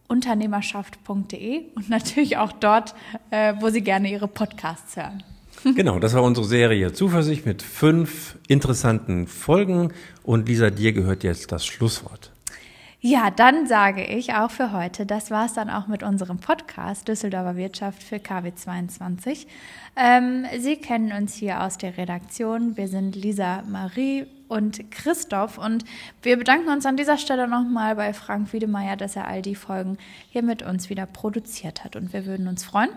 unternehmerschaft.de 0.08 1.63
und 1.76 1.89
natürlich 1.89 2.38
auch 2.38 2.52
dort, 2.52 2.94
äh, 3.32 3.54
wo 3.60 3.70
Sie 3.70 3.82
gerne 3.82 4.12
Ihre 4.12 4.28
Podcasts 4.28 4.96
hören. 4.96 5.24
Genau, 5.76 5.98
das 5.98 6.13
war 6.13 6.24
unsere 6.24 6.46
Serie 6.46 6.92
Zuversicht 6.92 7.46
mit 7.46 7.62
fünf 7.62 8.38
interessanten 8.50 9.28
Folgen. 9.28 9.94
Und 10.22 10.50
Lisa, 10.50 10.70
dir 10.70 10.92
gehört 10.92 11.24
jetzt 11.24 11.54
das 11.54 11.66
Schlusswort. 11.66 12.32
Ja, 13.06 13.32
dann 13.32 13.68
sage 13.68 14.06
ich 14.06 14.34
auch 14.34 14.50
für 14.50 14.72
heute, 14.72 15.06
das 15.06 15.30
war 15.30 15.46
es 15.46 15.52
dann 15.52 15.70
auch 15.70 15.88
mit 15.88 16.04
unserem 16.04 16.38
Podcast 16.38 17.06
Düsseldorfer 17.06 17.58
Wirtschaft 17.58 18.02
für 18.02 18.16
KW22. 18.16 19.46
Ähm, 19.98 20.46
Sie 20.58 20.78
kennen 20.78 21.12
uns 21.12 21.34
hier 21.34 21.62
aus 21.63 21.78
der 21.78 21.98
Redaktion. 21.98 22.78
Wir 22.78 22.88
sind 22.88 23.18
Lisa 23.18 23.62
Marie 23.68 24.26
und 24.47 24.91
Christoph. 24.91 25.58
Und 25.58 25.84
wir 26.21 26.38
bedanken 26.38 26.69
uns 26.69 26.86
an 26.86 26.97
dieser 26.97 27.17
Stelle 27.17 27.47
nochmal 27.47 27.95
bei 27.95 28.13
Frank 28.13 28.53
Wiedemeyer, 28.53 28.95
dass 28.95 29.15
er 29.15 29.27
all 29.27 29.41
die 29.41 29.56
Folgen 29.56 29.97
hier 30.29 30.43
mit 30.43 30.62
uns 30.62 30.89
wieder 30.89 31.06
produziert 31.06 31.84
hat. 31.84 31.95
Und 31.95 32.13
wir 32.13 32.25
würden 32.25 32.47
uns 32.47 32.63
freuen, 32.63 32.89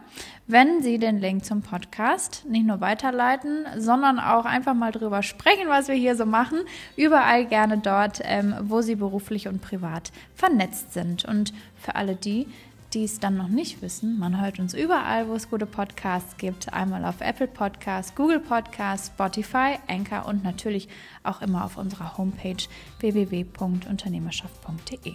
wenn 0.47 0.83
Sie 0.83 0.99
den 0.99 1.19
Link 1.19 1.45
zum 1.45 1.63
Podcast 1.63 2.45
nicht 2.49 2.67
nur 2.67 2.81
weiterleiten, 2.81 3.67
sondern 3.79 4.19
auch 4.19 4.45
einfach 4.45 4.75
mal 4.75 4.93
drüber 4.93 5.23
sprechen, 5.23 5.69
was 5.69 5.89
wir 5.89 5.95
hier 5.95 6.17
so 6.17 6.27
machen. 6.27 6.59
Überall 6.97 7.47
gerne 7.47 7.79
dort, 7.79 8.21
ähm, 8.25 8.55
wo 8.63 8.83
Sie 8.83 8.97
beruflich 8.97 9.49
und 9.49 9.61
privat 9.61 10.13
vernetzt 10.35 10.93
sind. 10.93 11.25
Und 11.25 11.53
für 11.77 11.95
alle 11.95 12.17
die, 12.17 12.47
die 12.97 13.05
es 13.05 13.21
dann 13.21 13.37
noch 13.37 13.49
nicht 13.49 13.83
wissen, 13.83 14.19
man 14.19 14.41
hört 14.41 14.59
uns 14.59 14.73
überall, 14.73 15.29
wo 15.29 15.35
es 15.35 15.51
gute 15.51 15.67
Podcasts 15.67 16.39
gibt. 16.39 16.73
Einmal 16.73 17.05
auf 17.05 17.21
Apple 17.21 17.47
Podcasts, 17.47 18.15
Google 18.15 18.41
Podcasts, 18.41 19.09
Spotify, 19.09 19.75
Anchor 19.87 20.25
und 20.27 20.43
natürlich 20.43 20.89
auch 21.23 21.43
immer 21.43 21.67
auf 21.67 21.77
unserer 21.77 22.17
Homepage 22.17 22.57
www.unternehmerschaft.de. 23.01 25.13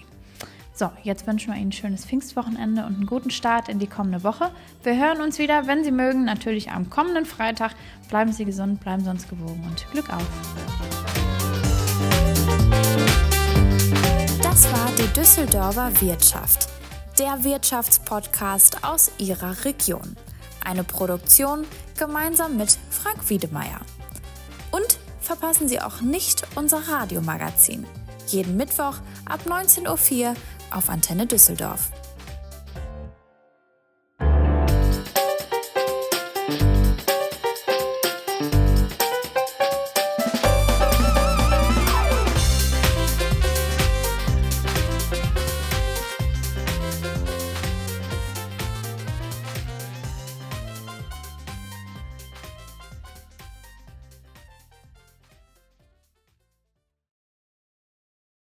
So, 0.76 0.92
jetzt 1.02 1.26
wünschen 1.26 1.52
wir 1.52 1.60
Ihnen 1.60 1.70
ein 1.70 1.72
schönes 1.72 2.06
Pfingstwochenende 2.06 2.86
und 2.86 2.98
einen 2.98 3.08
guten 3.08 3.32
Start 3.32 3.68
in 3.68 3.80
die 3.80 3.88
kommende 3.88 4.24
Woche. 4.24 4.52
Wir 4.84 4.96
hören 4.96 5.20
uns 5.20 5.40
wieder, 5.40 5.66
wenn 5.66 5.84
Sie 5.84 5.92
mögen, 5.92 6.24
natürlich 6.24 6.70
am 6.70 6.92
kommenden 6.92 7.26
Freitag. 7.26 7.72
Bleiben 8.10 8.32
Sie 8.32 8.46
gesund, 8.46 8.80
bleiben 8.82 9.04
Sie 9.04 9.10
uns 9.10 9.28
gewogen 9.28 9.66
und 9.68 9.88
Glück 9.92 10.14
auf. 10.14 10.28
Das 14.44 14.72
war 14.72 14.92
die 15.00 15.12
Düsseldorfer 15.20 16.00
Wirtschaft 16.00 16.70
der 17.22 17.44
Wirtschaftspodcast 17.44 18.84
aus 18.84 19.12
Ihrer 19.20 19.64
Region. 19.64 20.16
Eine 20.66 20.84
Produktion 20.84 21.68
gemeinsam 21.96 22.58
mit 22.58 22.80
Frank 22.90 23.30
Wiedemeyer. 23.30 23.80
Und 24.72 24.98
verpassen 25.20 25.70
Sie 25.70 25.80
auch 25.80 26.02
nicht 26.02 26.42
unser 26.56 26.80
Radiomagazin. 26.88 27.86
Jeden 28.26 28.58
Mittwoch 28.58 28.96
ab 29.26 29.42
19.04 29.46 30.30
Uhr 30.30 30.36
auf 30.72 30.90
Antenne 30.90 31.28
Düsseldorf. 31.28 31.92